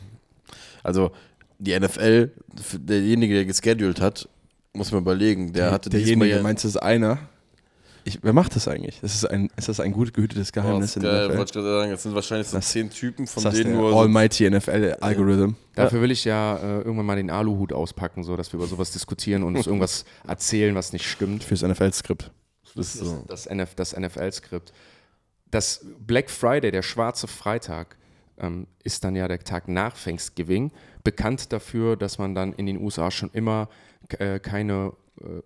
also 0.82 1.10
die 1.58 1.78
NFL, 1.78 2.32
derjenige, 2.78 3.34
der 3.34 3.44
gescheduled 3.44 4.00
hat, 4.00 4.28
muss 4.72 4.92
man 4.92 5.02
überlegen, 5.02 5.52
der 5.52 5.72
hatte 5.72 5.90
diesmal 5.90 6.04
Derjenige, 6.06 6.36
ja, 6.36 6.42
meinst 6.42 6.64
du, 6.64 6.68
ist 6.68 6.76
einer? 6.76 7.18
Ich, 8.04 8.18
wer 8.22 8.32
macht 8.32 8.56
das 8.56 8.66
eigentlich? 8.66 8.98
Das 9.02 9.14
ist, 9.14 9.26
ein, 9.26 9.50
ist 9.56 9.68
das 9.68 9.78
ein 9.78 9.92
gut 9.92 10.14
gehütetes 10.14 10.48
Oh, 10.48 10.52
Geheimnis 10.54 10.80
das 10.80 10.90
ist 10.90 10.96
in 10.96 11.02
der 11.02 11.12
geil, 11.12 11.26
NFL? 11.28 11.38
wollte 11.38 11.48
ich 11.50 11.52
gerade 11.52 11.80
sagen, 11.80 11.92
es 11.92 12.02
sind 12.02 12.14
wahrscheinlich 12.14 12.46
so 12.48 12.56
Das- 12.56 12.68
zehn 12.70 12.88
Typen, 12.90 13.26
von 13.26 13.42
Das 13.44 13.52
ist 13.54 13.64
denen 13.64 13.72
der 13.74 13.80
nur 13.82 13.94
Almighty 14.00 14.48
NFL-Algorithm. 14.48 15.54
Dafür 15.74 16.00
will 16.00 16.10
ich 16.10 16.24
ja 16.24 16.56
äh, 16.56 16.78
irgendwann 16.78 17.04
mal 17.06 17.16
den 17.16 17.30
Aluhut 17.30 17.72
auspacken, 17.74 18.24
so 18.24 18.36
dass 18.36 18.52
wir 18.52 18.58
über 18.58 18.66
sowas 18.66 18.90
diskutieren 18.92 19.42
und 19.42 19.54
uns 19.56 19.66
irgendwas 19.66 20.04
erzählen, 20.26 20.74
was 20.74 20.92
nicht 20.94 21.06
stimmt. 21.06 21.44
Fürs 21.44 21.62
NFL-Skript. 21.62 22.30
Das 22.74 22.94
ist 22.94 23.04
so. 23.04 23.24
Das, 23.28 23.46
NF, 23.46 23.74
das 23.74 23.94
NFL-Skript. 23.96 24.72
Das 25.50 25.84
Black 25.98 26.30
Friday, 26.30 26.70
der 26.70 26.82
schwarze 26.82 27.26
Freitag, 27.26 27.96
ähm, 28.38 28.66
ist 28.82 29.04
dann 29.04 29.14
ja 29.14 29.28
der 29.28 29.40
Tag 29.40 29.68
nach 29.68 29.94
Thanksgiving. 30.02 30.70
Bekannt 31.04 31.52
dafür, 31.52 31.96
dass 31.96 32.16
man 32.18 32.34
dann 32.34 32.52
in 32.54 32.64
den 32.66 32.78
USA 32.80 33.10
schon 33.10 33.28
immer 33.32 33.68
äh, 34.18 34.38
keine 34.38 34.92
äh, 35.20 35.42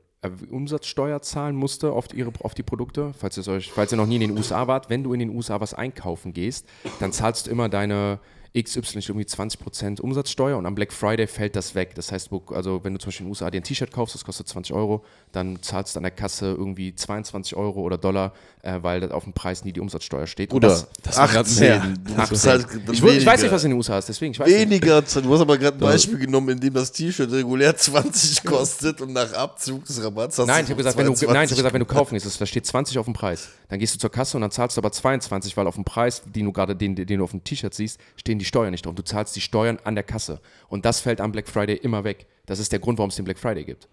Umsatzsteuer 0.50 1.20
zahlen 1.22 1.54
musste 1.54 1.92
auf, 1.92 2.12
ihre, 2.14 2.32
auf 2.40 2.54
die 2.54 2.62
Produkte. 2.62 3.12
Falls, 3.18 3.46
euch, 3.46 3.72
falls 3.72 3.92
ihr 3.92 3.96
noch 3.96 4.06
nie 4.06 4.16
in 4.16 4.22
den 4.22 4.30
USA 4.36 4.66
wart, 4.66 4.88
wenn 4.88 5.04
du 5.04 5.12
in 5.12 5.20
den 5.20 5.30
USA 5.30 5.60
was 5.60 5.74
einkaufen 5.74 6.32
gehst, 6.32 6.66
dann 7.00 7.12
zahlst 7.12 7.46
du 7.46 7.50
immer 7.50 7.68
deine 7.68 8.20
XY 8.56 8.98
ist 8.98 9.08
irgendwie 9.08 9.26
20% 9.26 10.00
Umsatzsteuer 10.00 10.56
und 10.56 10.64
am 10.66 10.76
Black 10.76 10.92
Friday 10.92 11.26
fällt 11.26 11.56
das 11.56 11.74
weg. 11.74 11.96
Das 11.96 12.12
heißt, 12.12 12.30
wo, 12.30 12.40
also 12.54 12.84
wenn 12.84 12.92
du 12.94 13.00
zum 13.00 13.08
Beispiel 13.08 13.24
in 13.24 13.26
den 13.26 13.30
USA 13.30 13.50
dir 13.50 13.60
ein 13.60 13.64
T-Shirt 13.64 13.90
kaufst, 13.90 14.14
das 14.14 14.24
kostet 14.24 14.46
20 14.46 14.74
Euro, 14.76 15.04
dann 15.32 15.60
zahlst 15.60 15.94
du 15.96 15.98
an 15.98 16.04
der 16.04 16.12
Kasse 16.12 16.46
irgendwie 16.56 16.94
22 16.94 17.56
Euro 17.56 17.80
oder 17.80 17.98
Dollar, 17.98 18.32
äh, 18.62 18.78
weil 18.82 19.00
das 19.00 19.10
auf 19.10 19.24
dem 19.24 19.32
Preis 19.32 19.64
nie 19.64 19.72
die 19.72 19.80
Umsatzsteuer 19.80 20.28
steht. 20.28 20.54
Oder 20.54 20.68
das, 20.68 20.88
Das 21.02 21.18
ist 21.18 21.34
ganz 21.34 21.50
18. 21.50 21.60
mehr. 21.60 21.80
Du 22.04 22.12
Ach, 22.16 22.28
bist 22.28 22.46
halt 22.46 22.66
ich, 22.92 23.02
weiß 23.02 23.42
nicht, 23.42 23.50
was 23.50 23.64
in 23.64 23.70
den 23.70 23.76
USA 23.76 23.98
ist, 23.98 24.08
deswegen, 24.08 24.30
ich 24.32 24.38
weiß 24.38 24.46
nicht. 24.46 24.60
weniger. 24.60 25.02
Du 25.02 25.34
hast 25.34 25.40
aber 25.40 25.58
gerade 25.58 25.76
ein 25.76 25.80
Beispiel 25.80 26.18
genommen, 26.18 26.50
in 26.50 26.60
dem 26.60 26.74
das 26.74 26.92
T-Shirt 26.92 27.32
regulär 27.32 27.76
20 27.76 28.44
kostet 28.44 29.00
und 29.00 29.12
nach 29.12 29.32
Abzug 29.32 29.84
des 29.84 30.00
Rabatts 30.00 30.38
hast 30.38 30.46
Nein, 30.46 30.58
du 30.58 30.62
ich 30.66 30.70
habe 30.70 30.76
gesagt, 30.76 30.96
wenn 30.96 31.06
du, 31.06 31.12
22 31.14 31.34
nein, 31.34 31.44
ich 31.46 31.50
hab 31.50 31.56
gesagt, 31.56 31.74
wenn 31.74 31.80
du 31.80 31.86
kaufen 31.86 32.14
gehst, 32.14 32.40
da 32.40 32.46
steht 32.46 32.66
20 32.66 32.98
auf 32.98 33.06
dem 33.06 33.14
Preis. 33.14 33.48
Dann 33.68 33.80
gehst 33.80 33.96
du 33.96 33.98
zur 33.98 34.10
Kasse 34.10 34.36
und 34.36 34.42
dann 34.42 34.52
zahlst 34.52 34.76
du 34.76 34.80
aber 34.80 34.92
22, 34.92 35.56
weil 35.56 35.66
auf 35.66 35.74
dem 35.74 35.84
Preis, 35.84 36.22
den 36.24 36.44
du 36.44 36.52
gerade, 36.52 36.76
den, 36.76 36.94
den 36.94 37.18
du 37.18 37.24
auf 37.24 37.32
dem 37.32 37.42
T-Shirt 37.42 37.74
siehst, 37.74 37.98
stehen 38.14 38.38
die 38.38 38.43
Steuern 38.44 38.70
nicht 38.70 38.86
drauf. 38.86 38.94
Du 38.94 39.02
zahlst 39.02 39.34
die 39.36 39.40
Steuern 39.40 39.78
an 39.84 39.94
der 39.94 40.04
Kasse. 40.04 40.40
Und 40.68 40.84
das 40.84 41.00
fällt 41.00 41.20
am 41.20 41.32
Black 41.32 41.48
Friday 41.48 41.76
immer 41.76 42.04
weg. 42.04 42.26
Das 42.46 42.58
ist 42.58 42.72
der 42.72 42.78
Grund, 42.78 42.98
warum 42.98 43.10
es 43.10 43.16
den 43.16 43.24
Black 43.24 43.38
Friday 43.38 43.64
gibt. 43.64 43.88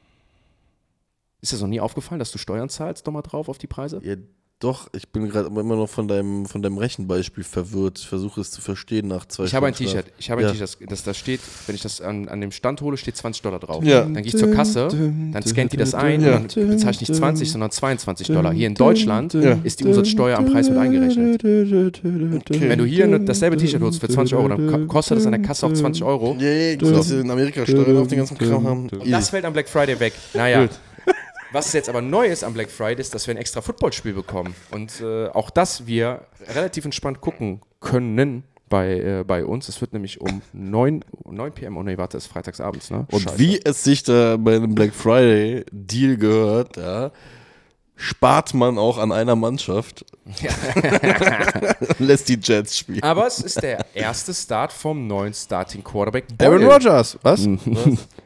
Ist 1.41 1.53
das 1.53 1.61
noch 1.61 1.67
nie 1.67 1.79
aufgefallen, 1.79 2.19
dass 2.19 2.31
du 2.31 2.37
Steuern 2.37 2.69
zahlst, 2.69 3.07
doch 3.07 3.11
mal 3.11 3.21
drauf 3.23 3.49
auf 3.49 3.57
die 3.57 3.67
Preise? 3.67 3.99
Ja, 4.03 4.15
doch, 4.62 4.88
ich 4.93 5.10
bin 5.10 5.28
gerade 5.28 5.47
immer 5.47 5.76
noch 5.76 5.89
von 5.89 6.08
deinem, 6.08 6.45
von 6.45 6.62
deinem 6.62 6.78
Rechenbeispiel 6.78 7.43
verwirrt. 7.43 8.00
Ich 8.00 8.08
versuche 8.08 8.39
es 8.41 8.52
zu 8.52 8.62
verstehen 8.62 9.08
nach 9.08 9.26
zwei 9.26 9.43
Ich 9.45 9.56
habe 9.56 9.67
ein. 9.67 9.74
T-Shirt. 9.74 10.06
Ich 10.19 10.30
habe 10.30 10.41
ein 10.41 10.45
Ja. 10.47 10.52
T-Shirt, 10.54 10.78
das, 10.88 11.04
das 11.04 11.17
steht, 11.17 11.39
wenn 11.67 11.76
ich 11.76 11.82
das 11.82 12.00
an, 12.00 12.28
an 12.30 12.39
dem 12.41 12.52
Stand 12.52 12.80
hole, 12.82 12.95
steht 12.95 13.17
20 13.17 13.41
Dollar 13.41 13.60
drauf. 13.60 13.84
Ja. 13.84 14.02
Dann 14.02 14.13
gehe 14.15 14.26
ich 14.28 14.38
zur 14.38 14.52
Kasse, 14.52 14.88
dann 15.34 15.43
scannt 15.43 15.74
die 15.74 15.78
das 15.78 15.93
ein 15.93 16.21
Ja. 16.21 16.38
und 16.38 16.56
dann 16.56 16.67
bezahle 16.69 16.91
ich 16.91 17.02
nicht 17.02 17.15
20, 17.15 17.52
sondern 17.52 17.71
22 17.71 18.28
Dollar. 18.28 18.54
Hier 18.54 18.67
in 18.67 18.76
Deutschland 18.76 19.34
ist 19.34 19.80
die 19.80 19.86
Umsatzsteuer 19.86 20.38
am 20.38 20.45
Preis 20.45 20.69
mit 20.69 20.78
eingerechnet. 20.78 21.43
Wenn 21.43 22.78
du 22.80 22.86
hier 22.86 23.19
dasselbe 23.19 23.58
T-Shirt 23.58 23.82
holst 23.82 24.00
für 24.00 24.10
20 24.10 24.36
Euro, 24.36 24.47
dann 24.47 24.67
ko- 24.67 24.86
kostet 24.88 25.17
das 25.17 25.26
an 25.26 25.32
der 25.32 25.41
Kasse 25.41 25.65
auch 25.65 25.74
20 25.74 26.04
Euro. 26.04 26.36
Ja, 26.39 26.47
ja, 26.47 26.76
du 26.76 26.89
musst 26.89 27.12
in 27.12 27.30
Amerika 27.30 27.65
Steuern 27.65 27.97
auf 27.97 28.08
den 28.08 28.19
ganzen 28.19 28.38
Kram 28.38 28.67
haben. 28.67 28.89
Und 28.89 29.12
das 29.12 29.30
fällt 29.30 29.45
am 29.45 29.54
Black 29.54 29.67
Friday 29.69 30.00
weg. 30.00 30.13
Naja. 30.34 30.67
Was 31.51 31.73
jetzt 31.73 31.89
aber 31.89 32.01
neu 32.01 32.27
ist 32.27 32.43
am 32.43 32.53
Black 32.53 32.69
Friday, 32.69 33.01
ist, 33.01 33.13
dass 33.13 33.27
wir 33.27 33.33
ein 33.33 33.37
extra 33.37 33.61
Footballspiel 33.61 34.13
bekommen. 34.13 34.55
Und 34.71 35.01
äh, 35.01 35.27
auch 35.27 35.49
das 35.49 35.85
wir 35.85 36.21
relativ 36.47 36.85
entspannt 36.85 37.19
gucken 37.19 37.61
können 37.81 38.43
bei, 38.69 38.99
äh, 38.99 39.23
bei 39.25 39.43
uns. 39.43 39.67
Es 39.67 39.81
wird 39.81 39.91
nämlich 39.91 40.21
um 40.21 40.41
9, 40.53 41.03
9 41.25 41.51
p.m. 41.51 41.77
Oh 41.77 41.83
nee, 41.83 41.97
warte, 41.97 42.17
es 42.17 42.25
ist 42.25 42.31
freitagsabends, 42.31 42.89
ne? 42.89 43.05
Und 43.11 43.21
Scheiße. 43.23 43.37
wie 43.37 43.59
es 43.63 43.83
sich 43.83 44.03
da 44.03 44.37
bei 44.37 44.55
einem 44.55 44.73
Black 44.73 44.93
Friday 44.93 45.65
Deal 45.71 46.15
gehört, 46.15 46.77
ja, 46.77 47.11
spart 47.95 48.53
man 48.53 48.77
auch 48.77 48.97
an 48.97 49.11
einer 49.11 49.35
Mannschaft. 49.35 50.05
Lässt 51.99 52.29
die 52.29 52.39
Jets 52.41 52.77
spielen. 52.77 53.03
Aber 53.03 53.27
es 53.27 53.39
ist 53.39 53.61
der 53.61 53.85
erste 53.93 54.33
Start 54.33 54.71
vom 54.71 55.05
neuen 55.05 55.33
Starting 55.33 55.83
Quarterback. 55.83 56.25
Aaron 56.39 56.59
Boyle. 56.59 56.73
Rodgers, 56.73 57.17
was? 57.21 57.47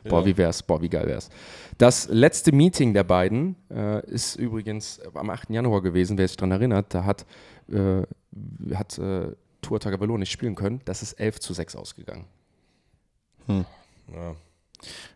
Boah, 0.03 0.25
wie 0.25 0.38
wär's? 0.38 0.61
Boah, 0.61 0.81
wie 0.81 0.89
geil 0.89 1.07
wär's. 1.07 1.29
Das 1.77 2.07
letzte 2.09 2.53
Meeting 2.53 2.93
der 2.93 3.03
beiden 3.03 3.55
äh, 3.69 4.05
ist 4.07 4.35
übrigens 4.35 5.01
am 5.13 5.29
8. 5.29 5.49
Januar 5.49 5.81
gewesen, 5.81 6.17
wer 6.17 6.27
sich 6.27 6.38
daran 6.38 6.51
erinnert. 6.51 6.93
Da 6.93 7.03
hat, 7.03 7.25
äh, 7.69 8.03
hat 8.73 8.97
äh, 8.97 9.33
Tua 9.61 9.79
Tagovailoa 9.79 10.17
nicht 10.17 10.31
spielen 10.31 10.55
können. 10.55 10.81
Das 10.85 11.01
ist 11.01 11.13
11 11.13 11.39
zu 11.39 11.53
6 11.53 11.75
ausgegangen. 11.75 12.25
Ja. 13.47 13.65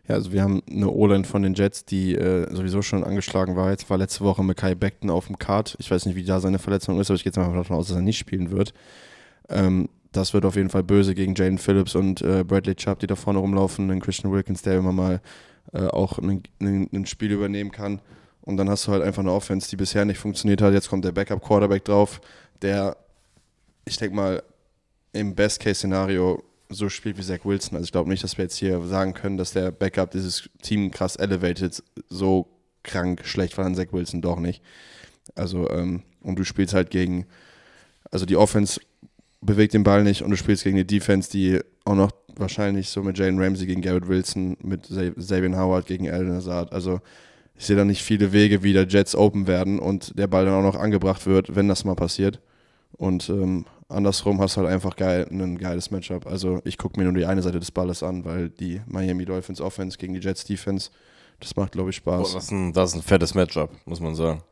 Ja, 0.08 0.14
also 0.16 0.32
wir 0.32 0.42
haben 0.42 0.62
eine 0.68 0.90
O-Line 0.90 1.24
von 1.24 1.42
den 1.42 1.54
Jets, 1.54 1.84
die 1.84 2.14
äh, 2.14 2.52
sowieso 2.54 2.82
schon 2.82 3.04
angeschlagen 3.04 3.56
war. 3.56 3.70
Jetzt 3.70 3.88
war 3.88 3.98
letzte 3.98 4.24
Woche 4.24 4.42
Mackay 4.42 4.74
Beckton 4.74 5.10
auf 5.10 5.26
dem 5.26 5.38
Card. 5.38 5.76
Ich 5.78 5.90
weiß 5.90 6.06
nicht, 6.06 6.16
wie 6.16 6.24
da 6.24 6.40
seine 6.40 6.58
Verletzung 6.58 6.98
ist, 6.98 7.10
aber 7.10 7.16
ich 7.16 7.22
gehe 7.22 7.30
jetzt 7.30 7.36
mal 7.36 7.54
davon 7.54 7.76
aus, 7.76 7.88
dass 7.88 7.96
er 7.96 8.02
nicht 8.02 8.18
spielen 8.18 8.50
wird. 8.50 8.72
Ähm, 9.48 9.88
das 10.12 10.34
wird 10.34 10.44
auf 10.44 10.56
jeden 10.56 10.70
Fall 10.70 10.82
böse 10.82 11.14
gegen 11.14 11.34
Jaden 11.36 11.58
Phillips 11.58 11.94
und 11.94 12.20
äh, 12.22 12.42
Bradley 12.42 12.74
Chubb, 12.74 12.98
die 12.98 13.06
da 13.06 13.14
vorne 13.14 13.38
rumlaufen. 13.38 13.88
Dann 13.88 14.00
Christian 14.00 14.32
Wilkins, 14.32 14.62
der 14.62 14.78
immer 14.78 14.92
mal 14.92 15.20
äh, 15.72 15.86
auch 15.86 16.18
ein, 16.18 17.06
Spiel 17.06 17.32
übernehmen 17.32 17.70
kann. 17.70 18.00
Und 18.42 18.56
dann 18.56 18.68
hast 18.68 18.86
du 18.86 18.92
halt 18.92 19.02
einfach 19.02 19.22
eine 19.22 19.32
Offense, 19.32 19.68
die 19.68 19.76
bisher 19.76 20.04
nicht 20.04 20.18
funktioniert 20.18 20.62
hat. 20.62 20.72
Jetzt 20.72 20.88
kommt 20.88 21.04
der 21.04 21.12
Backup-Quarterback 21.12 21.84
drauf, 21.84 22.20
der, 22.62 22.96
ich 23.84 23.96
denke 23.96 24.16
mal, 24.16 24.42
im 25.12 25.34
Best-Case-Szenario 25.34 26.42
so 26.70 26.88
spielt 26.88 27.18
wie 27.18 27.22
Zach 27.22 27.44
Wilson. 27.44 27.76
Also 27.76 27.84
ich 27.84 27.92
glaube 27.92 28.08
nicht, 28.08 28.22
dass 28.22 28.38
wir 28.38 28.44
jetzt 28.44 28.56
hier 28.56 28.80
sagen 28.82 29.12
können, 29.12 29.36
dass 29.36 29.52
der 29.52 29.72
Backup 29.72 30.12
dieses 30.12 30.48
Team 30.62 30.90
krass 30.90 31.16
elevated, 31.16 31.82
so 32.08 32.48
krank 32.82 33.22
schlecht 33.24 33.58
war 33.58 33.64
dann 33.64 33.74
Zach 33.74 33.92
Wilson 33.92 34.22
doch 34.22 34.38
nicht. 34.38 34.62
Also, 35.34 35.68
ähm, 35.70 36.02
und 36.20 36.38
du 36.38 36.44
spielst 36.44 36.74
halt 36.74 36.90
gegen, 36.90 37.26
also 38.10 38.24
die 38.24 38.36
Offense 38.36 38.80
bewegt 39.40 39.74
den 39.74 39.82
Ball 39.82 40.04
nicht 40.04 40.22
und 40.22 40.30
du 40.30 40.36
spielst 40.36 40.64
gegen 40.64 40.76
die 40.76 40.86
Defense, 40.86 41.30
die 41.30 41.60
auch 41.90 41.96
noch 41.96 42.12
wahrscheinlich 42.36 42.88
so 42.88 43.02
mit 43.02 43.18
Jalen 43.18 43.38
Ramsey 43.38 43.66
gegen 43.66 43.82
Garrett 43.82 44.08
Wilson, 44.08 44.56
mit 44.62 44.86
Sabian 44.86 45.56
Howard 45.58 45.86
gegen 45.86 46.10
Alden 46.10 46.32
Hazard. 46.32 46.72
Also 46.72 47.00
ich 47.56 47.66
sehe 47.66 47.76
da 47.76 47.84
nicht 47.84 48.02
viele 48.02 48.32
Wege, 48.32 48.62
wie 48.62 48.72
der 48.72 48.86
Jets 48.86 49.14
open 49.14 49.46
werden 49.46 49.78
und 49.78 50.18
der 50.18 50.26
Ball 50.26 50.46
dann 50.46 50.54
auch 50.54 50.62
noch 50.62 50.80
angebracht 50.80 51.26
wird, 51.26 51.54
wenn 51.54 51.68
das 51.68 51.84
mal 51.84 51.94
passiert. 51.94 52.40
Und 52.92 53.28
ähm, 53.28 53.66
andersrum 53.88 54.40
hast 54.40 54.56
du 54.56 54.62
halt 54.62 54.70
einfach 54.70 54.96
geil, 54.96 55.26
ein 55.30 55.58
geiles 55.58 55.90
Matchup. 55.90 56.26
Also 56.26 56.60
ich 56.64 56.78
gucke 56.78 56.98
mir 56.98 57.04
nur 57.04 57.12
die 57.12 57.26
eine 57.26 57.42
Seite 57.42 57.60
des 57.60 57.70
Balles 57.70 58.02
an, 58.02 58.24
weil 58.24 58.48
die 58.48 58.80
Miami 58.86 59.24
Dolphins 59.24 59.60
Offense 59.60 59.98
gegen 59.98 60.14
die 60.14 60.20
Jets 60.20 60.44
Defense, 60.44 60.90
das 61.40 61.56
macht, 61.56 61.72
glaube 61.72 61.90
ich, 61.90 62.02
Boah, 62.02 62.20
Spaß. 62.20 62.34
das, 62.34 62.44
ist 62.44 62.50
ein, 62.50 62.72
das 62.72 62.90
ist 62.90 62.96
ein 62.96 63.02
fettes 63.02 63.34
Matchup, 63.34 63.70
muss 63.84 64.00
man 64.00 64.14
sagen. 64.14 64.42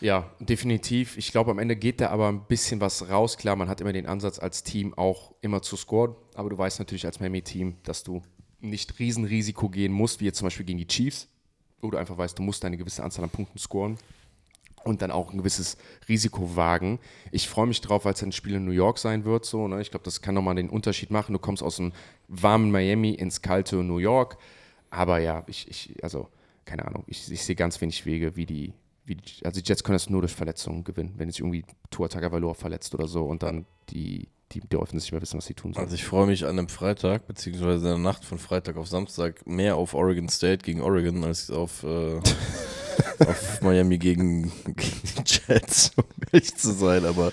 Ja, 0.00 0.30
definitiv. 0.40 1.16
Ich 1.16 1.32
glaube, 1.32 1.50
am 1.50 1.58
Ende 1.58 1.74
geht 1.74 2.00
da 2.00 2.10
aber 2.10 2.28
ein 2.28 2.44
bisschen 2.46 2.80
was 2.80 3.08
raus. 3.08 3.38
Klar, 3.38 3.56
man 3.56 3.68
hat 3.68 3.80
immer 3.80 3.92
den 3.92 4.06
Ansatz 4.06 4.38
als 4.38 4.62
Team 4.62 4.92
auch 4.94 5.34
immer 5.40 5.62
zu 5.62 5.76
scoren, 5.76 6.14
aber 6.34 6.50
du 6.50 6.58
weißt 6.58 6.78
natürlich 6.78 7.06
als 7.06 7.20
Miami-Team, 7.20 7.76
dass 7.82 8.02
du 8.02 8.22
nicht 8.60 8.98
Riesenrisiko 8.98 9.68
gehen 9.68 9.92
musst, 9.92 10.20
wie 10.20 10.26
jetzt 10.26 10.38
zum 10.38 10.46
Beispiel 10.46 10.66
gegen 10.66 10.78
die 10.78 10.86
Chiefs, 10.86 11.28
wo 11.80 11.90
du 11.90 11.98
einfach 11.98 12.18
weißt, 12.18 12.38
du 12.38 12.42
musst 12.42 12.64
eine 12.64 12.76
gewisse 12.76 13.02
Anzahl 13.02 13.24
an 13.24 13.30
Punkten 13.30 13.58
scoren 13.58 13.98
und 14.86 15.02
dann 15.02 15.10
auch 15.10 15.32
ein 15.32 15.38
gewisses 15.38 15.76
Risiko 16.08 16.56
wagen. 16.56 16.98
Ich 17.32 17.48
freue 17.48 17.66
mich 17.66 17.80
drauf, 17.80 18.04
es 18.04 18.22
ein 18.22 18.32
Spiel 18.32 18.54
in 18.54 18.64
New 18.64 18.72
York 18.72 18.98
sein 18.98 19.24
wird. 19.24 19.44
So, 19.44 19.66
ne? 19.66 19.80
Ich 19.80 19.90
glaube, 19.90 20.04
das 20.04 20.22
kann 20.22 20.34
nochmal 20.34 20.54
den 20.54 20.70
Unterschied 20.70 21.10
machen. 21.10 21.32
Du 21.32 21.38
kommst 21.38 21.62
aus 21.62 21.76
dem 21.76 21.92
warmen 22.28 22.70
Miami 22.70 23.10
ins 23.10 23.42
kalte 23.42 23.76
New 23.76 23.98
York. 23.98 24.38
Aber 24.90 25.18
ja, 25.18 25.42
ich, 25.48 25.68
ich 25.68 26.04
also, 26.04 26.28
keine 26.64 26.86
Ahnung, 26.86 27.04
ich, 27.08 27.30
ich 27.30 27.42
sehe 27.42 27.56
ganz 27.56 27.80
wenig 27.80 28.06
Wege, 28.06 28.36
wie 28.36 28.46
die, 28.46 28.72
wie 29.06 29.14
die, 29.16 29.44
also 29.44 29.60
die 29.60 29.66
Jets 29.66 29.84
können 29.84 29.94
das 29.94 30.10
nur 30.10 30.20
durch 30.20 30.34
Verletzungen 30.34 30.84
gewinnen, 30.84 31.14
wenn 31.16 31.30
sich 31.30 31.40
irgendwie 31.40 31.64
Tua 31.90 32.08
Tagovailoa 32.08 32.54
verletzt 32.54 32.94
oder 32.94 33.06
so 33.06 33.24
und 33.24 33.42
dann 33.42 33.66
die, 33.90 34.28
die 34.52 34.60
Dolphins 34.60 35.04
nicht 35.04 35.12
mehr 35.12 35.22
wissen, 35.22 35.38
was 35.38 35.46
sie 35.46 35.54
tun 35.54 35.72
sollen. 35.72 35.84
Also 35.84 35.94
ich 35.94 36.04
freue 36.04 36.26
mich 36.26 36.44
an 36.44 36.58
einem 36.58 36.68
Freitag, 36.68 37.26
beziehungsweise 37.26 37.76
in 37.76 37.94
der 37.94 37.98
Nacht 37.98 38.24
von 38.24 38.38
Freitag 38.38 38.76
auf 38.76 38.88
Samstag 38.88 39.46
mehr 39.46 39.76
auf 39.76 39.94
Oregon 39.94 40.28
State 40.28 40.64
gegen 40.64 40.80
Oregon 40.80 41.24
als 41.24 41.50
auf, 41.50 41.84
äh, 41.84 42.16
auf 43.26 43.62
Miami 43.62 43.98
gegen, 43.98 44.50
gegen 44.64 44.76
die 44.76 45.22
Jets, 45.24 45.92
um 45.96 46.04
ehrlich 46.32 46.54
zu 46.56 46.72
sein. 46.72 47.04
Aber 47.04 47.32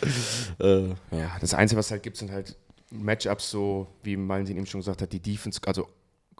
äh, 0.59 0.89
ja. 0.89 0.95
Ja, 1.11 1.37
das 1.41 1.53
Einzige, 1.55 1.79
was 1.79 1.87
es 1.87 1.91
halt 1.91 2.03
gibt, 2.03 2.17
sind 2.17 2.31
halt 2.31 2.55
Matchups, 2.91 3.49
so 3.49 3.87
wie 4.03 4.15
Valentin 4.15 4.57
eben 4.57 4.67
schon 4.67 4.81
gesagt 4.81 5.01
hat, 5.01 5.11
die 5.11 5.19
Defense, 5.19 5.59
also 5.65 5.87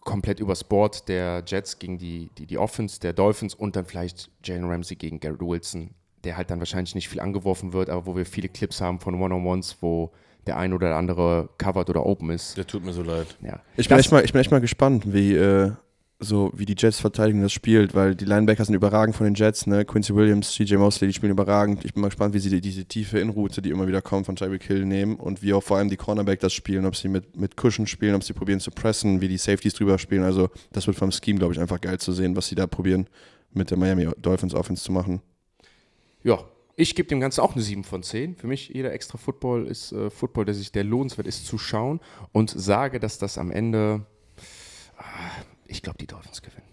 komplett 0.03 0.39
übers 0.39 0.63
Board 0.63 1.07
der 1.07 1.43
Jets 1.45 1.79
gegen 1.79 1.97
die, 1.97 2.29
die, 2.37 2.45
die 2.45 2.57
Offense 2.57 2.99
der 2.99 3.13
Dolphins 3.13 3.53
und 3.55 3.75
dann 3.75 3.85
vielleicht 3.85 4.29
Jalen 4.43 4.65
Ramsey 4.69 4.95
gegen 4.95 5.19
Garrett 5.19 5.41
Wilson, 5.41 5.91
der 6.23 6.37
halt 6.37 6.49
dann 6.51 6.59
wahrscheinlich 6.59 6.95
nicht 6.95 7.09
viel 7.09 7.19
angeworfen 7.19 7.73
wird, 7.73 7.89
aber 7.89 8.05
wo 8.05 8.15
wir 8.15 8.25
viele 8.25 8.49
Clips 8.49 8.81
haben 8.81 8.99
von 8.99 9.19
One-on-Ones, 9.21 9.77
wo 9.81 10.11
der 10.45 10.57
ein 10.57 10.73
oder 10.73 10.95
andere 10.97 11.49
covered 11.57 11.89
oder 11.89 12.05
open 12.05 12.29
ist. 12.29 12.57
der 12.57 12.67
tut 12.67 12.83
mir 12.83 12.91
so 12.91 13.01
leid. 13.01 13.27
Ja. 13.41 13.61
Ich 13.77 13.87
bin, 13.87 13.95
Das- 13.97 14.05
echt 14.05 14.11
mal, 14.11 14.25
ich 14.25 14.33
bin 14.33 14.41
echt 14.41 14.51
mal 14.51 14.59
gespannt, 14.59 15.13
wie, 15.13 15.35
äh, 15.35 15.71
so, 16.23 16.51
wie 16.55 16.65
die 16.65 16.75
Jets 16.77 16.99
Verteidigung 16.99 17.41
das 17.41 17.51
spielt, 17.51 17.93
weil 17.93 18.15
die 18.15 18.25
Linebacker 18.25 18.65
sind 18.65 18.75
überragend 18.75 19.15
von 19.15 19.25
den 19.25 19.35
Jets, 19.35 19.67
ne? 19.67 19.85
Quincy 19.85 20.15
Williams, 20.15 20.51
CJ 20.53 20.75
Mosley, 20.75 21.07
die 21.07 21.13
spielen 21.13 21.31
überragend. 21.31 21.85
Ich 21.85 21.93
bin 21.93 22.01
mal 22.01 22.07
gespannt, 22.07 22.33
wie 22.33 22.39
sie 22.39 22.49
die, 22.49 22.61
diese 22.61 22.85
tiefe 22.85 23.19
Inroute, 23.19 23.61
die 23.61 23.69
immer 23.69 23.87
wieder 23.87 24.01
kommt, 24.01 24.25
von 24.25 24.35
Tyreek 24.35 24.63
Hill 24.63 24.85
nehmen 24.85 25.15
und 25.15 25.43
wie 25.43 25.53
auch 25.53 25.63
vor 25.63 25.77
allem 25.77 25.89
die 25.89 25.97
Cornerback 25.97 26.39
das 26.39 26.53
spielen, 26.53 26.85
ob 26.85 26.95
sie 26.95 27.07
mit, 27.07 27.37
mit 27.37 27.55
Cushion 27.55 27.87
spielen, 27.87 28.15
ob 28.15 28.23
sie 28.23 28.33
probieren 28.33 28.59
zu 28.59 28.71
pressen, 28.71 29.21
wie 29.21 29.27
die 29.27 29.37
Safeties 29.37 29.73
drüber 29.73 29.97
spielen. 29.97 30.23
Also, 30.23 30.49
das 30.71 30.87
wird 30.87 30.97
vom 30.97 31.11
Scheme, 31.11 31.39
glaube 31.39 31.53
ich, 31.53 31.59
einfach 31.59 31.81
geil 31.81 31.99
zu 31.99 32.11
sehen, 32.11 32.35
was 32.35 32.47
sie 32.47 32.55
da 32.55 32.67
probieren, 32.67 33.07
mit 33.51 33.69
der 33.69 33.77
Miami 33.77 34.09
Dolphins 34.21 34.53
Offense 34.53 34.83
zu 34.83 34.91
machen. 34.91 35.21
Ja, 36.23 36.39
ich 36.75 36.95
gebe 36.95 37.07
dem 37.07 37.19
Ganzen 37.19 37.41
auch 37.41 37.53
eine 37.53 37.61
7 37.61 37.83
von 37.83 38.01
10. 38.01 38.35
Für 38.35 38.47
mich 38.47 38.69
jeder 38.69 38.93
extra 38.93 39.17
Football 39.17 39.67
ist 39.67 39.91
äh, 39.91 40.09
Football, 40.09 40.45
der 40.45 40.55
sich 40.55 40.71
der 40.71 40.83
lohnenswert 40.83 41.27
ist 41.27 41.45
zu 41.45 41.57
schauen 41.57 41.99
und 42.31 42.49
sage, 42.49 42.99
dass 42.99 43.19
das 43.19 43.37
am 43.37 43.51
Ende, 43.51 44.05
ich 45.73 45.81
glaube, 45.81 45.97
die 45.97 46.07
Dolphins 46.07 46.41
gewinnen. 46.41 46.67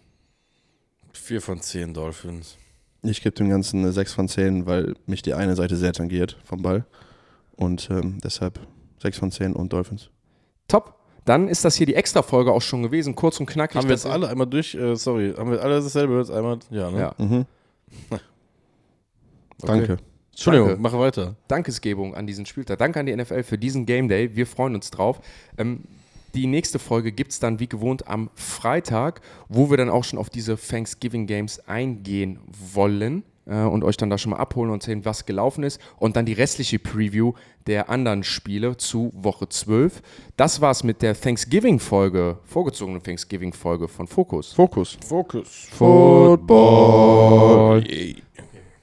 Vier 1.13 1.41
von 1.41 1.61
zehn 1.61 1.95
Dolphins. 1.95 2.57
Ich 3.03 3.23
gebe 3.23 3.35
dem 3.35 3.49
Ganzen 3.49 3.81
eine 3.81 3.93
6 3.93 4.13
von 4.13 4.29
10, 4.29 4.67
weil 4.67 4.95
mich 5.07 5.23
die 5.23 5.33
eine 5.33 5.57
Seite 5.57 5.77
sehr 5.77 5.95
tangiert 5.95 6.37
vom 6.45 6.61
Ball. 6.61 6.85
Und 7.57 7.89
ähm, 7.91 8.19
deshalb 8.23 8.61
6 8.99 9.19
von 9.19 9.31
10 9.31 9.55
und 9.55 9.73
Dolphins. 9.73 10.11
Top. 10.69 10.97
Dann 11.25 11.49
ist 11.49 11.65
das 11.65 11.77
hier 11.77 11.87
die 11.87 11.95
Extra-Folge 11.95 12.53
auch 12.53 12.63
schon 12.63 12.83
gewesen, 12.83 13.15
kurz 13.15 13.41
und 13.41 13.47
knackig. 13.47 13.77
Haben 13.77 13.89
wir 13.89 13.95
jetzt 13.95 14.07
alle 14.07 14.29
einmal 14.29 14.47
durch, 14.47 14.75
äh, 14.75 14.97
sorry, 14.97 15.35
haben 15.37 15.51
wir 15.51 15.63
alle 15.63 15.81
dasselbe 15.81 16.19
jetzt 16.19 16.31
einmal? 16.31 16.59
Ja, 16.71 16.91
ne? 16.91 16.99
Ja. 17.01 17.15
Mhm. 17.19 17.47
Danke. 19.61 19.99
Entschuldigung, 20.31 20.69
Danke. 20.69 20.83
mach 20.83 20.93
weiter. 20.93 21.37
Dankesgebung 21.49 22.15
an 22.15 22.27
diesen 22.27 22.47
Spieltag. 22.47 22.79
Danke 22.79 23.01
an 23.01 23.07
die 23.07 23.17
NFL 23.17 23.43
für 23.43 23.59
diesen 23.59 23.87
Game 23.87 24.09
Day. 24.09 24.35
Wir 24.35 24.47
freuen 24.47 24.75
uns 24.75 24.91
drauf. 24.91 25.21
Ähm, 25.59 25.85
die 26.35 26.47
nächste 26.47 26.79
Folge 26.79 27.13
gibt 27.13 27.33
es 27.33 27.41
dann 27.41 27.61
wie 27.61 27.69
gewohnt 27.69 28.09
am 28.09 28.31
Freitag, 28.35 29.21
wo 29.49 29.71
wir 29.71 29.77
dann 29.77 29.91
auch 29.91 30.05
schon 30.05 30.19
auf 30.19 30.31
diese 30.31 30.57
Thanksgiving 30.57 31.27
Games 31.27 31.61
eingehen 31.69 32.39
wollen 32.75 33.25
äh, 33.47 33.63
und 33.63 33.85
euch 33.85 33.97
dann 33.97 34.11
da 34.11 34.19
schon 34.19 34.31
mal 34.31 34.39
abholen 34.39 34.71
und 34.71 34.83
sehen, 34.83 35.05
was 35.05 35.27
gelaufen 35.27 35.65
ist. 35.65 35.81
Und 35.99 36.17
dann 36.17 36.25
die 36.27 36.33
restliche 36.33 36.79
Preview 36.79 37.33
der 37.67 37.91
anderen 37.91 38.23
Spiele 38.25 38.77
zu 38.77 39.11
Woche 39.15 39.49
12. 39.49 40.03
Das 40.37 40.61
war's 40.61 40.85
mit 40.85 41.03
der 41.03 41.21
Thanksgiving-Folge, 41.21 42.39
vorgezogenen 42.45 43.03
Thanksgiving-Folge 43.03 43.89
von 43.89 44.07
Focus. 44.07 44.53
Fokus. 44.53 44.97
Fokus. 45.07 45.69
Football. 45.73 46.47
Yay. 47.87 48.17